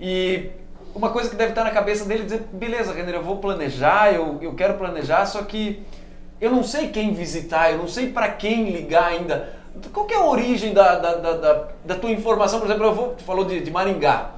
E 0.00 0.50
uma 0.94 1.10
coisa 1.10 1.28
que 1.28 1.36
deve 1.36 1.50
estar 1.50 1.64
na 1.64 1.70
cabeça 1.70 2.04
dele 2.04 2.22
é 2.22 2.24
dizer, 2.24 2.42
beleza, 2.52 2.92
Renner, 2.92 3.14
eu 3.16 3.22
vou 3.22 3.36
planejar, 3.38 4.14
eu, 4.14 4.38
eu 4.40 4.54
quero 4.54 4.74
planejar, 4.74 5.26
só 5.26 5.42
que 5.42 5.82
eu 6.40 6.50
não 6.50 6.62
sei 6.64 6.88
quem 6.88 7.12
visitar, 7.12 7.72
eu 7.72 7.78
não 7.78 7.88
sei 7.88 8.10
para 8.10 8.28
quem 8.30 8.70
ligar 8.70 9.06
ainda. 9.08 9.52
Qual 9.92 10.06
é 10.10 10.14
a 10.14 10.24
origem 10.24 10.72
da, 10.72 10.96
da, 10.98 11.14
da- 11.16 11.68
da 11.84 11.94
tua 11.96 12.10
informação? 12.10 12.58
Por 12.60 12.66
exemplo, 12.66 12.84
eu 12.86 12.94
vou, 12.94 13.08
tu 13.14 13.22
falou 13.22 13.44
de, 13.44 13.60
de 13.60 13.70
Maringá. 13.70 14.30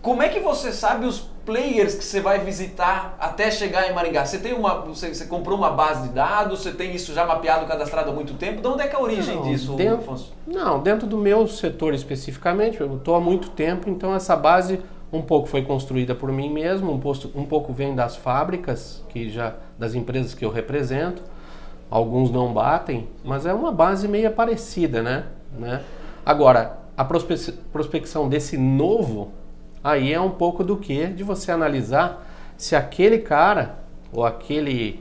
Como 0.00 0.22
é 0.22 0.28
que 0.28 0.40
você 0.40 0.72
sabe 0.72 1.06
os 1.06 1.30
players 1.44 1.94
que 1.94 2.04
você 2.04 2.20
vai 2.20 2.38
visitar 2.40 3.16
até 3.18 3.50
chegar 3.50 3.88
em 3.90 3.94
Maringá? 3.94 4.24
Você 4.24 4.38
tem 4.38 4.52
uma, 4.54 4.80
você, 4.80 5.14
você 5.14 5.26
comprou 5.26 5.56
uma 5.58 5.70
base 5.70 6.08
de 6.08 6.14
dados? 6.14 6.60
Você 6.62 6.72
tem 6.72 6.94
isso 6.94 7.12
já 7.12 7.24
mapeado, 7.26 7.66
cadastrado 7.66 8.10
há 8.10 8.12
muito 8.14 8.34
tempo? 8.34 8.60
De 8.62 8.68
onde 8.68 8.82
é 8.82 8.88
que 8.88 8.94
é 8.96 8.98
a 8.98 9.02
origem 9.02 9.36
Não, 9.36 9.42
disso, 9.42 9.74
dentro- 9.74 9.98
Afonso? 9.98 10.32
Não, 10.46 10.80
dentro 10.80 11.06
do 11.06 11.16
meu 11.18 11.46
setor 11.46 11.94
especificamente, 11.94 12.80
eu 12.80 12.96
estou 12.96 13.14
há 13.14 13.20
muito 13.20 13.50
tempo, 13.50 13.88
então 13.90 14.14
essa 14.14 14.34
base 14.36 14.80
um 15.12 15.22
pouco 15.22 15.46
foi 15.48 15.62
construída 15.62 16.14
por 16.14 16.32
mim 16.32 16.50
mesmo, 16.50 16.92
um, 16.92 16.98
posto- 16.98 17.30
um 17.34 17.44
pouco 17.44 17.72
vem 17.72 17.94
das 17.94 18.16
fábricas, 18.16 19.04
que 19.10 19.30
já 19.30 19.54
das 19.78 19.94
empresas 19.94 20.34
que 20.34 20.44
eu 20.44 20.50
represento. 20.50 21.22
Alguns 21.90 22.30
não 22.30 22.52
batem, 22.52 23.06
mas 23.22 23.46
é 23.46 23.54
uma 23.54 23.70
base 23.70 24.08
meio 24.08 24.30
parecida, 24.32 25.02
né? 25.02 25.26
né? 25.56 25.82
Agora, 26.26 26.78
a 26.96 27.04
prospe- 27.04 27.52
prospecção 27.72 28.28
desse 28.28 28.56
novo, 28.56 29.30
aí 29.84 30.12
é 30.12 30.20
um 30.20 30.30
pouco 30.30 30.64
do 30.64 30.76
que? 30.76 31.06
De 31.06 31.22
você 31.22 31.52
analisar 31.52 32.26
se 32.56 32.74
aquele 32.74 33.18
cara, 33.18 33.76
ou 34.10 34.24
aquele 34.24 35.00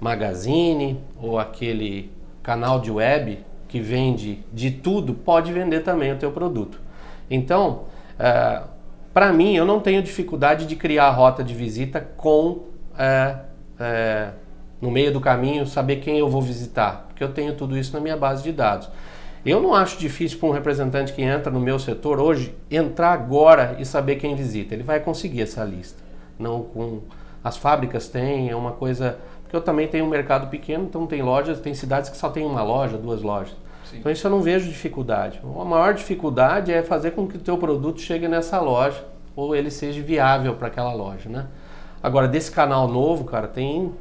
magazine, 0.00 0.98
ou 1.20 1.38
aquele 1.38 2.10
canal 2.42 2.80
de 2.80 2.90
web 2.90 3.38
que 3.68 3.80
vende 3.80 4.40
de 4.52 4.70
tudo, 4.70 5.12
pode 5.12 5.52
vender 5.52 5.80
também 5.80 6.12
o 6.12 6.16
teu 6.16 6.32
produto. 6.32 6.80
Então, 7.28 7.84
para 9.12 9.32
mim, 9.32 9.54
eu 9.54 9.64
não 9.64 9.80
tenho 9.80 10.02
dificuldade 10.02 10.66
de 10.66 10.76
criar 10.76 11.06
a 11.06 11.10
rota 11.10 11.42
de 11.42 11.54
visita 11.54 12.00
com 12.16 12.64
é, 12.98 13.36
é, 13.78 14.30
no 14.80 14.90
meio 14.90 15.12
do 15.12 15.20
caminho 15.20 15.66
saber 15.66 15.96
quem 15.96 16.18
eu 16.18 16.28
vou 16.28 16.42
visitar, 16.42 17.06
porque 17.08 17.24
eu 17.24 17.32
tenho 17.32 17.54
tudo 17.54 17.76
isso 17.76 17.92
na 17.92 18.00
minha 18.00 18.16
base 18.16 18.42
de 18.42 18.52
dados. 18.52 18.88
Eu 19.44 19.60
não 19.60 19.74
acho 19.74 19.98
difícil 19.98 20.38
para 20.38 20.48
um 20.48 20.52
representante 20.52 21.12
que 21.12 21.22
entra 21.22 21.52
no 21.52 21.60
meu 21.60 21.78
setor 21.78 22.18
hoje 22.18 22.54
entrar 22.70 23.12
agora 23.12 23.76
e 23.78 23.84
saber 23.84 24.16
quem 24.16 24.34
visita. 24.34 24.74
Ele 24.74 24.82
vai 24.82 25.00
conseguir 25.00 25.42
essa 25.42 25.62
lista. 25.64 26.02
Não 26.38 26.62
com 26.62 27.02
as 27.42 27.56
fábricas 27.56 28.08
têm, 28.08 28.48
é 28.48 28.56
uma 28.56 28.72
coisa 28.72 29.18
porque 29.42 29.54
eu 29.54 29.60
também 29.60 29.86
tenho 29.86 30.06
um 30.06 30.08
mercado 30.08 30.48
pequeno, 30.48 30.84
então 30.84 31.06
tem 31.06 31.22
lojas, 31.22 31.60
tem 31.60 31.74
cidades 31.74 32.08
que 32.08 32.16
só 32.16 32.30
tem 32.30 32.44
uma 32.44 32.62
loja, 32.62 32.96
duas 32.96 33.20
lojas. 33.20 33.54
Sim. 33.84 33.98
Então 33.98 34.10
isso 34.10 34.26
eu 34.26 34.30
não 34.30 34.40
vejo 34.40 34.66
dificuldade. 34.66 35.40
A 35.44 35.64
maior 35.64 35.92
dificuldade 35.92 36.72
é 36.72 36.82
fazer 36.82 37.10
com 37.10 37.28
que 37.28 37.36
o 37.36 37.40
teu 37.40 37.58
produto 37.58 38.00
chegue 38.00 38.26
nessa 38.26 38.58
loja 38.60 39.04
ou 39.36 39.54
ele 39.54 39.70
seja 39.70 40.02
viável 40.02 40.54
para 40.54 40.68
aquela 40.68 40.94
loja, 40.94 41.28
né? 41.28 41.46
Agora 42.02 42.26
desse 42.26 42.50
canal 42.50 42.88
novo, 42.88 43.24
cara, 43.24 43.46
tem 43.46 43.92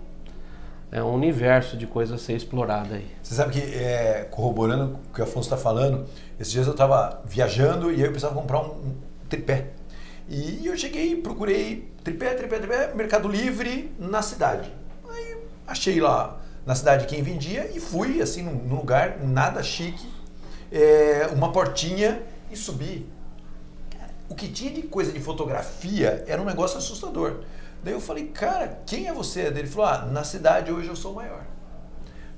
é 0.94 1.04
um 1.04 1.12
universo 1.12 1.76
de 1.76 1.88
coisa 1.88 2.16
a 2.16 2.18
ser 2.20 2.34
explorada 2.34 2.96
aí. 2.96 3.08
Você 3.22 3.34
sabe 3.34 3.54
que, 3.54 3.60
é, 3.60 4.28
corroborando 4.30 5.00
o 5.10 5.14
que 5.14 5.22
o 5.22 5.24
Afonso 5.24 5.48
está 5.48 5.58
falando, 5.58 6.06
esses 6.40 6.54
dias 6.54 6.68
eu 6.68 6.74
estava 6.74 7.20
viajando 7.26 7.92
e 7.92 7.96
aí 7.96 8.02
eu 8.02 8.12
precisava 8.12 8.36
comprar 8.36 8.62
um, 8.62 8.94
tripé. 9.28 9.70
E 10.30 10.68
eu 10.68 10.78
cheguei, 10.78 11.16
procurei 11.16 11.92
tripé, 12.04 12.36
tripé, 12.36 12.60
tripé, 12.60 12.94
Mercado 12.94 13.28
Livre 13.28 13.92
na 13.98 14.22
cidade. 14.22 14.72
Aí 15.10 15.38
achei 15.66 16.00
lá 16.00 16.40
na 16.64 16.76
cidade 16.76 17.08
quem 17.08 17.24
vendia 17.24 17.72
e 17.74 17.80
fui 17.80 18.22
assim 18.22 18.44
num, 18.44 18.54
num 18.54 18.76
lugar 18.76 19.18
nada 19.20 19.64
chique, 19.64 20.08
é, 20.72 21.28
uma 21.34 21.52
portinha 21.52 22.22
e 22.52 22.56
subi. 22.56 23.04
O 24.30 24.36
que 24.36 24.48
tinha 24.48 24.72
de 24.72 24.84
coisa 24.84 25.12
de 25.12 25.20
fotografia 25.20 26.24
era 26.28 26.42
um 26.42 26.46
negócio 26.46 26.78
assustador. 26.78 27.42
Daí 27.84 27.94
eu 27.94 28.00
falei, 28.00 28.28
cara, 28.28 28.82
quem 28.86 29.08
é 29.08 29.14
você? 29.14 29.52
Daí 29.52 29.64
ele 29.64 29.68
falou, 29.68 29.88
ah, 29.88 30.06
na 30.06 30.24
cidade 30.24 30.72
hoje 30.72 30.88
eu 30.88 30.96
sou 30.96 31.12
o 31.12 31.16
maior. 31.16 31.46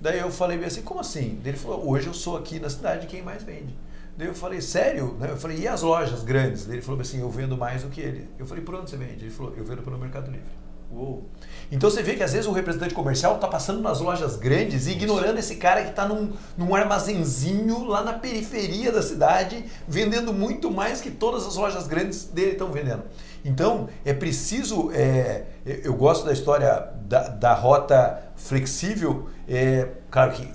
Daí 0.01 0.19
eu 0.19 0.31
falei 0.31 0.63
assim, 0.63 0.81
como 0.81 0.99
assim? 0.99 1.39
Daí 1.43 1.51
ele 1.51 1.57
falou, 1.57 1.87
hoje 1.87 2.07
eu 2.07 2.13
sou 2.13 2.35
aqui 2.37 2.59
na 2.59 2.69
cidade 2.69 3.07
quem 3.07 3.21
mais 3.21 3.43
vende. 3.43 3.77
Daí 4.17 4.27
eu 4.27 4.33
falei, 4.33 4.61
sério? 4.61 5.17
Eu 5.21 5.37
falei, 5.37 5.59
e 5.59 5.67
as 5.67 5.81
lojas 5.81 6.23
grandes? 6.23 6.65
Daí 6.65 6.75
ele 6.75 6.81
falou 6.81 6.99
assim, 6.99 7.19
eu 7.19 7.29
vendo 7.29 7.55
mais 7.55 7.83
do 7.83 7.89
que 7.89 8.01
ele. 8.01 8.29
Eu 8.39 8.45
falei, 8.45 8.63
por 8.63 8.75
onde 8.75 8.89
você 8.89 8.97
vende? 8.97 9.25
Ele 9.25 9.31
falou, 9.31 9.53
eu 9.55 9.63
vendo 9.63 9.83
pelo 9.83 9.97
Mercado 9.97 10.31
Livre. 10.31 10.64
Uou. 10.95 11.29
Então 11.69 11.89
você 11.89 12.01
vê 12.01 12.15
que 12.15 12.23
às 12.23 12.31
vezes 12.31 12.47
o 12.47 12.53
representante 12.53 12.93
comercial 12.93 13.35
está 13.35 13.49
passando 13.49 13.81
nas 13.81 13.99
lojas 13.99 14.37
grandes 14.37 14.87
e 14.87 14.91
ignorando 14.91 15.37
esse 15.37 15.57
cara 15.57 15.83
que 15.83 15.89
está 15.89 16.07
num, 16.07 16.31
num 16.57 16.73
armazenzinho 16.73 17.83
lá 17.83 18.01
na 18.01 18.13
periferia 18.13 18.93
da 18.93 19.01
cidade, 19.01 19.65
vendendo 19.85 20.31
muito 20.31 20.71
mais 20.71 21.01
que 21.01 21.11
todas 21.11 21.45
as 21.45 21.55
lojas 21.57 21.85
grandes 21.85 22.25
dele 22.25 22.51
estão 22.51 22.71
vendendo. 22.71 23.03
Então 23.43 23.89
é 24.05 24.13
preciso, 24.13 24.89
é, 24.93 25.43
eu 25.65 25.93
gosto 25.93 26.25
da 26.25 26.31
história 26.31 26.91
da, 27.01 27.27
da 27.27 27.53
rota 27.53 28.21
flexível, 28.37 29.27
é, 29.47 29.89
claro 30.09 30.31
que 30.31 30.49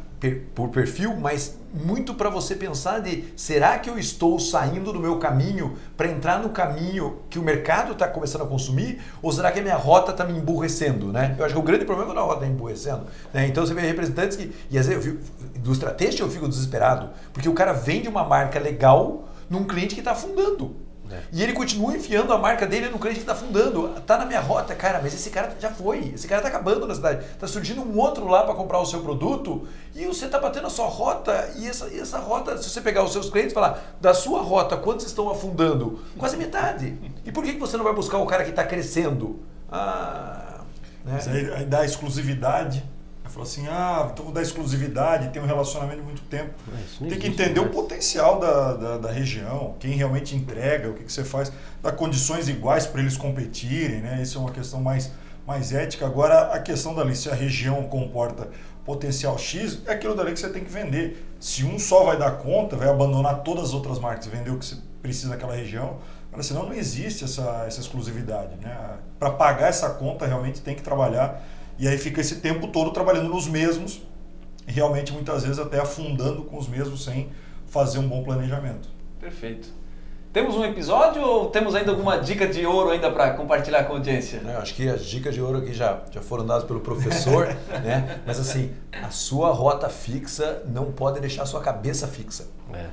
por 0.55 0.69
perfil, 0.69 1.17
mas 1.17 1.59
muito 1.73 2.15
para 2.15 2.29
você 2.29 2.55
pensar 2.55 3.01
de 3.01 3.25
será 3.37 3.79
que 3.79 3.89
eu 3.89 3.99
estou 3.99 4.39
saindo 4.39 4.93
do 4.93 5.01
meu 5.01 5.19
caminho 5.19 5.77
para 5.97 6.09
entrar 6.09 6.43
no 6.43 6.51
caminho 6.51 7.21
que 7.31 7.39
o 7.39 7.43
mercado 7.43 7.93
está 7.93 8.07
começando 8.09 8.43
a 8.43 8.47
consumir 8.47 9.01
ou 9.23 9.33
será 9.33 9.51
que 9.51 9.61
a 9.61 9.63
minha 9.63 9.77
rota 9.77 10.11
está 10.11 10.25
me 10.25 10.37
emburrecendo, 10.37 11.07
né? 11.13 11.35
Eu 11.39 11.45
acho 11.45 11.55
que 11.55 11.61
o 11.61 11.63
grande 11.63 11.85
problema 11.85 12.11
é 12.11 12.15
quando 12.15 12.19
a 12.19 12.27
rota 12.27 12.41
está 12.41 12.47
emburrecendo. 12.47 13.07
Né? 13.33 13.47
Então 13.47 13.65
você 13.65 13.73
vê 13.73 13.83
representantes 13.83 14.37
que, 14.37 14.53
e 14.71 14.79
às 14.79 14.87
vezes 14.87 15.05
eu 15.05 15.13
fico, 15.13 15.25
indústria 15.57 15.93
têxtil 15.93 16.27
eu 16.27 16.31
fico 16.31 16.49
desesperado, 16.49 17.11
porque 17.33 17.49
o 17.49 17.55
cara 17.55 17.73
vende 17.73 18.09
uma 18.09 18.25
marca 18.25 18.59
legal 18.59 19.29
num 19.49 19.65
cliente 19.65 19.95
que 19.95 20.01
está 20.01 20.13
afundando. 20.13 20.90
É. 21.11 21.23
E 21.33 21.43
ele 21.43 21.53
continua 21.53 21.97
enfiando 21.97 22.33
a 22.33 22.39
marca 22.39 22.67
dele 22.67 22.89
no 22.89 22.99
cliente 22.99 23.21
que 23.21 23.23
está 23.23 23.35
fundando. 23.35 23.89
Tá 24.07 24.17
na 24.17 24.25
minha 24.25 24.41
rota, 24.41 24.75
cara, 24.75 25.01
mas 25.03 25.13
esse 25.13 25.31
cara 25.31 25.57
já 25.59 25.71
foi. 25.71 26.13
Esse 26.15 26.29
cara 26.29 26.41
está 26.41 26.49
acabando 26.49 26.87
na 26.87 26.95
cidade. 26.95 27.25
Está 27.25 27.47
surgindo 27.47 27.83
um 27.83 27.99
outro 27.99 28.27
lá 28.27 28.45
para 28.45 28.55
comprar 28.55 28.79
o 28.79 28.87
seu 28.87 29.01
produto 29.01 29.67
e 29.95 30.07
você 30.07 30.27
está 30.27 30.39
batendo 30.39 30.67
a 30.67 30.71
sua 30.71 30.87
rota. 30.87 31.53
E 31.57 31.67
essa, 31.67 31.89
e 31.89 31.99
essa 31.99 32.19
rota, 32.19 32.57
se 32.59 32.71
você 32.71 32.81
pegar 32.81 33.03
os 33.03 33.13
seus 33.13 33.29
clientes 33.29 33.53
e 33.53 33.55
falar, 33.55 33.97
da 34.01 34.15
sua 34.15 34.41
rota, 34.41 34.77
quantos 34.77 35.07
estão 35.07 35.29
afundando? 35.31 36.01
Quase 36.17 36.37
metade. 36.37 36.97
E 37.25 37.33
por 37.33 37.45
que 37.45 37.53
você 37.53 37.77
não 37.77 37.85
vai 37.85 37.95
buscar 37.95 38.19
o 38.19 38.27
cara 38.27 38.45
que 38.45 38.51
está 38.51 38.65
crescendo? 38.65 39.41
Ah, 39.71 40.61
né? 41.05 41.19
aí, 41.27 41.53
aí 41.55 41.65
dá 41.65 41.85
exclusividade. 41.85 42.85
Falou 43.31 43.45
assim, 43.45 43.67
ah, 43.69 44.11
então 44.13 44.33
dar 44.33 44.43
exclusividade, 44.43 45.29
tem 45.29 45.41
um 45.41 45.47
relacionamento 45.47 45.99
de 45.99 46.03
muito 46.03 46.23
tempo. 46.23 46.51
Tem 46.99 47.19
que 47.19 47.29
entender 47.29 47.61
mais. 47.61 47.73
o 47.73 47.75
potencial 47.75 48.41
da, 48.41 48.75
da, 48.75 48.99
da, 48.99 49.11
região, 49.11 49.77
quem 49.79 49.93
realmente 49.93 50.35
entrega, 50.35 50.91
o 50.91 50.95
que, 50.95 51.05
que 51.05 51.13
você 51.13 51.25
faz, 51.25 51.53
dar 51.81 51.93
condições 51.93 52.49
iguais 52.49 52.87
para 52.87 53.01
eles 53.01 53.17
competirem, 53.17 54.01
né? 54.01 54.21
Isso 54.21 54.37
é 54.37 54.41
uma 54.41 54.51
questão 54.51 54.81
mais, 54.81 55.13
mais 55.47 55.73
ética. 55.73 56.05
Agora, 56.07 56.53
a 56.53 56.59
questão 56.59 56.93
dali, 56.93 57.15
se 57.15 57.31
a 57.31 57.35
região 57.35 57.85
comporta 57.85 58.49
potencial 58.85 59.39
X, 59.39 59.79
é 59.87 59.93
aquilo 59.93 60.17
dali 60.17 60.33
que 60.33 60.41
você 60.41 60.49
tem 60.49 60.65
que 60.65 60.71
vender. 60.71 61.25
Se 61.39 61.65
um 61.65 61.79
só 61.79 62.05
vai 62.05 62.19
dar 62.19 62.33
conta, 62.33 62.77
vai 62.77 62.89
abandonar 62.89 63.43
todas 63.43 63.67
as 63.67 63.75
outras 63.75 64.01
marcas 64.01 64.27
e 64.27 64.29
vender 64.29 64.51
o 64.51 64.59
que 64.59 64.67
você 64.67 64.77
precisa 65.01 65.29
naquela 65.29 65.55
região, 65.55 65.99
mas 66.33 66.47
senão 66.47 66.67
não 66.67 66.73
existe 66.73 67.25
essa, 67.25 67.65
essa 67.67 67.81
exclusividade. 67.81 68.57
Né? 68.61 68.77
Para 69.19 69.31
pagar 69.31 69.69
essa 69.69 69.91
conta, 69.91 70.27
realmente 70.27 70.61
tem 70.61 70.75
que 70.75 70.83
trabalhar 70.83 71.43
e 71.81 71.89
aí 71.89 71.97
fica 71.97 72.21
esse 72.21 72.37
tempo 72.37 72.69
todo 72.69 72.91
trabalhando 72.91 73.31
nos 73.31 73.49
mesmos, 73.49 74.03
realmente 74.67 75.13
muitas 75.13 75.43
vezes 75.43 75.59
até 75.59 75.81
afundando 75.81 76.43
com 76.43 76.59
os 76.59 76.69
mesmos 76.69 77.03
sem 77.03 77.31
fazer 77.67 77.99
um 77.99 78.07
bom 78.07 78.23
planejamento. 78.23 78.87
Perfeito. 79.19 79.81
Temos 80.31 80.55
um 80.55 80.65
episódio 80.65 81.23
ou 81.23 81.49
temos 81.49 81.75
ainda 81.75 81.91
alguma 81.91 82.19
dica 82.19 82.47
de 82.47 82.65
ouro 82.67 82.91
ainda 82.91 83.11
para 83.11 83.33
compartilhar 83.33 83.85
com 83.85 83.95
a 83.95 83.97
audiência? 83.97 84.43
Eu 84.45 84.59
acho 84.59 84.75
que 84.75 84.89
as 84.89 85.05
dicas 85.05 85.35
de 85.35 85.41
ouro 85.41 85.59
aqui 85.59 85.73
já, 85.73 86.03
já 86.11 86.21
foram 86.21 86.47
dadas 86.47 86.65
pelo 86.65 86.81
professor, 86.81 87.47
né? 87.83 88.21
Mas 88.27 88.39
assim, 88.39 88.73
a 89.03 89.11
sua 89.11 89.51
rota 89.51 89.89
fixa 89.89 90.63
não 90.67 90.93
pode 90.93 91.19
deixar 91.19 91.45
a 91.45 91.47
sua 91.47 91.63
cabeça 91.63 92.07
fixa. 92.07 92.47
É. 92.75 92.87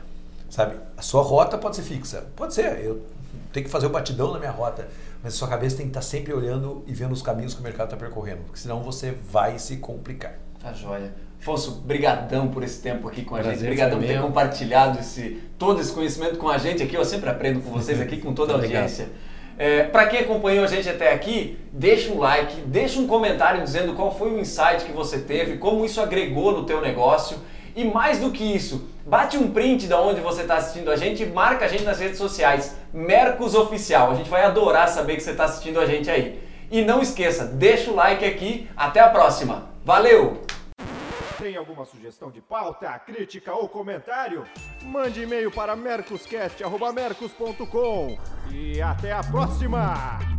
Sabe? 0.49 0.77
A 0.95 1.01
sua 1.01 1.21
rota 1.21 1.57
pode 1.57 1.75
ser 1.75 1.83
fixa. 1.83 2.25
Pode 2.37 2.53
ser. 2.53 2.79
Eu 2.79 3.05
tenho 3.51 3.65
que 3.65 3.71
fazer 3.71 3.85
o 3.85 3.89
batidão 3.89 4.31
na 4.31 4.39
minha 4.39 4.51
rota 4.51 4.87
mas 5.23 5.33
a 5.33 5.37
sua 5.37 5.47
cabeça 5.47 5.77
tem 5.77 5.85
que 5.85 5.91
estar 5.91 6.01
sempre 6.01 6.33
olhando 6.33 6.83
e 6.85 6.93
vendo 6.93 7.11
os 7.11 7.21
caminhos 7.21 7.53
que 7.53 7.59
o 7.59 7.63
mercado 7.63 7.87
está 7.87 7.97
percorrendo, 7.97 8.43
porque 8.43 8.59
senão 8.59 8.81
você 8.81 9.11
vai 9.11 9.59
se 9.59 9.77
complicar. 9.77 10.35
Tá 10.61 10.73
joia. 10.73 11.13
Afonso, 11.39 11.71
brigadão 11.85 12.47
por 12.47 12.63
esse 12.63 12.81
tempo 12.81 13.07
aqui 13.07 13.23
com 13.23 13.35
a 13.35 13.39
Prazer 13.39 13.59
gente. 13.59 13.67
Brigadão 13.69 13.99
por 13.99 14.07
ter 14.07 14.21
compartilhado 14.21 14.99
esse, 14.99 15.41
todo 15.57 15.79
esse 15.79 15.91
conhecimento 15.91 16.37
com 16.37 16.49
a 16.49 16.57
gente 16.57 16.81
aqui. 16.81 16.95
Eu 16.95 17.05
sempre 17.05 17.29
aprendo 17.29 17.61
com 17.61 17.71
vocês 17.71 18.01
aqui, 18.01 18.17
com 18.17 18.33
toda 18.33 18.53
a 18.53 18.55
audiência. 18.57 19.09
É, 19.57 19.83
Para 19.83 20.07
quem 20.07 20.19
acompanhou 20.19 20.65
a 20.65 20.67
gente 20.67 20.89
até 20.89 21.13
aqui, 21.13 21.57
deixa 21.71 22.11
um 22.11 22.19
like, 22.19 22.61
deixa 22.61 22.99
um 22.99 23.07
comentário 23.07 23.63
dizendo 23.63 23.93
qual 23.93 24.15
foi 24.15 24.31
o 24.31 24.39
insight 24.39 24.83
que 24.85 24.91
você 24.91 25.19
teve, 25.19 25.57
como 25.57 25.85
isso 25.85 26.01
agregou 26.01 26.51
no 26.51 26.65
teu 26.65 26.81
negócio. 26.81 27.37
E 27.75 27.83
mais 27.83 28.19
do 28.19 28.31
que 28.31 28.43
isso, 28.43 28.87
bate 29.07 29.37
um 29.37 29.51
print 29.51 29.87
de 29.87 29.93
onde 29.93 30.19
você 30.19 30.41
está 30.41 30.57
assistindo 30.57 30.91
a 30.91 30.97
gente 30.97 31.23
e 31.23 31.25
marca 31.25 31.63
a 31.65 31.67
gente 31.67 31.83
nas 31.83 31.99
redes 31.99 32.17
sociais, 32.17 32.75
Mercos 32.93 33.53
Oficial. 33.55 34.11
A 34.11 34.15
gente 34.15 34.29
vai 34.29 34.43
adorar 34.43 34.89
saber 34.89 35.15
que 35.15 35.21
você 35.21 35.31
está 35.31 35.45
assistindo 35.45 35.79
a 35.79 35.85
gente 35.85 36.11
aí. 36.11 36.45
E 36.69 36.83
não 36.83 37.01
esqueça, 37.01 37.45
deixa 37.45 37.89
o 37.89 37.95
like 37.95 38.25
aqui. 38.25 38.69
Até 38.75 38.99
a 38.99 39.07
próxima. 39.09 39.69
Valeu! 39.85 40.41
Tem 41.37 41.55
alguma 41.55 41.85
sugestão 41.85 42.29
de 42.29 42.41
pauta, 42.41 42.99
crítica 42.99 43.53
ou 43.53 43.69
comentário? 43.69 44.43
Mande 44.83 45.21
e-mail 45.21 45.49
para 45.51 45.73
mercoscast.mercos.com 45.75 48.17
e 48.51 48.81
até 48.81 49.13
a 49.13 49.23
próxima! 49.23 50.36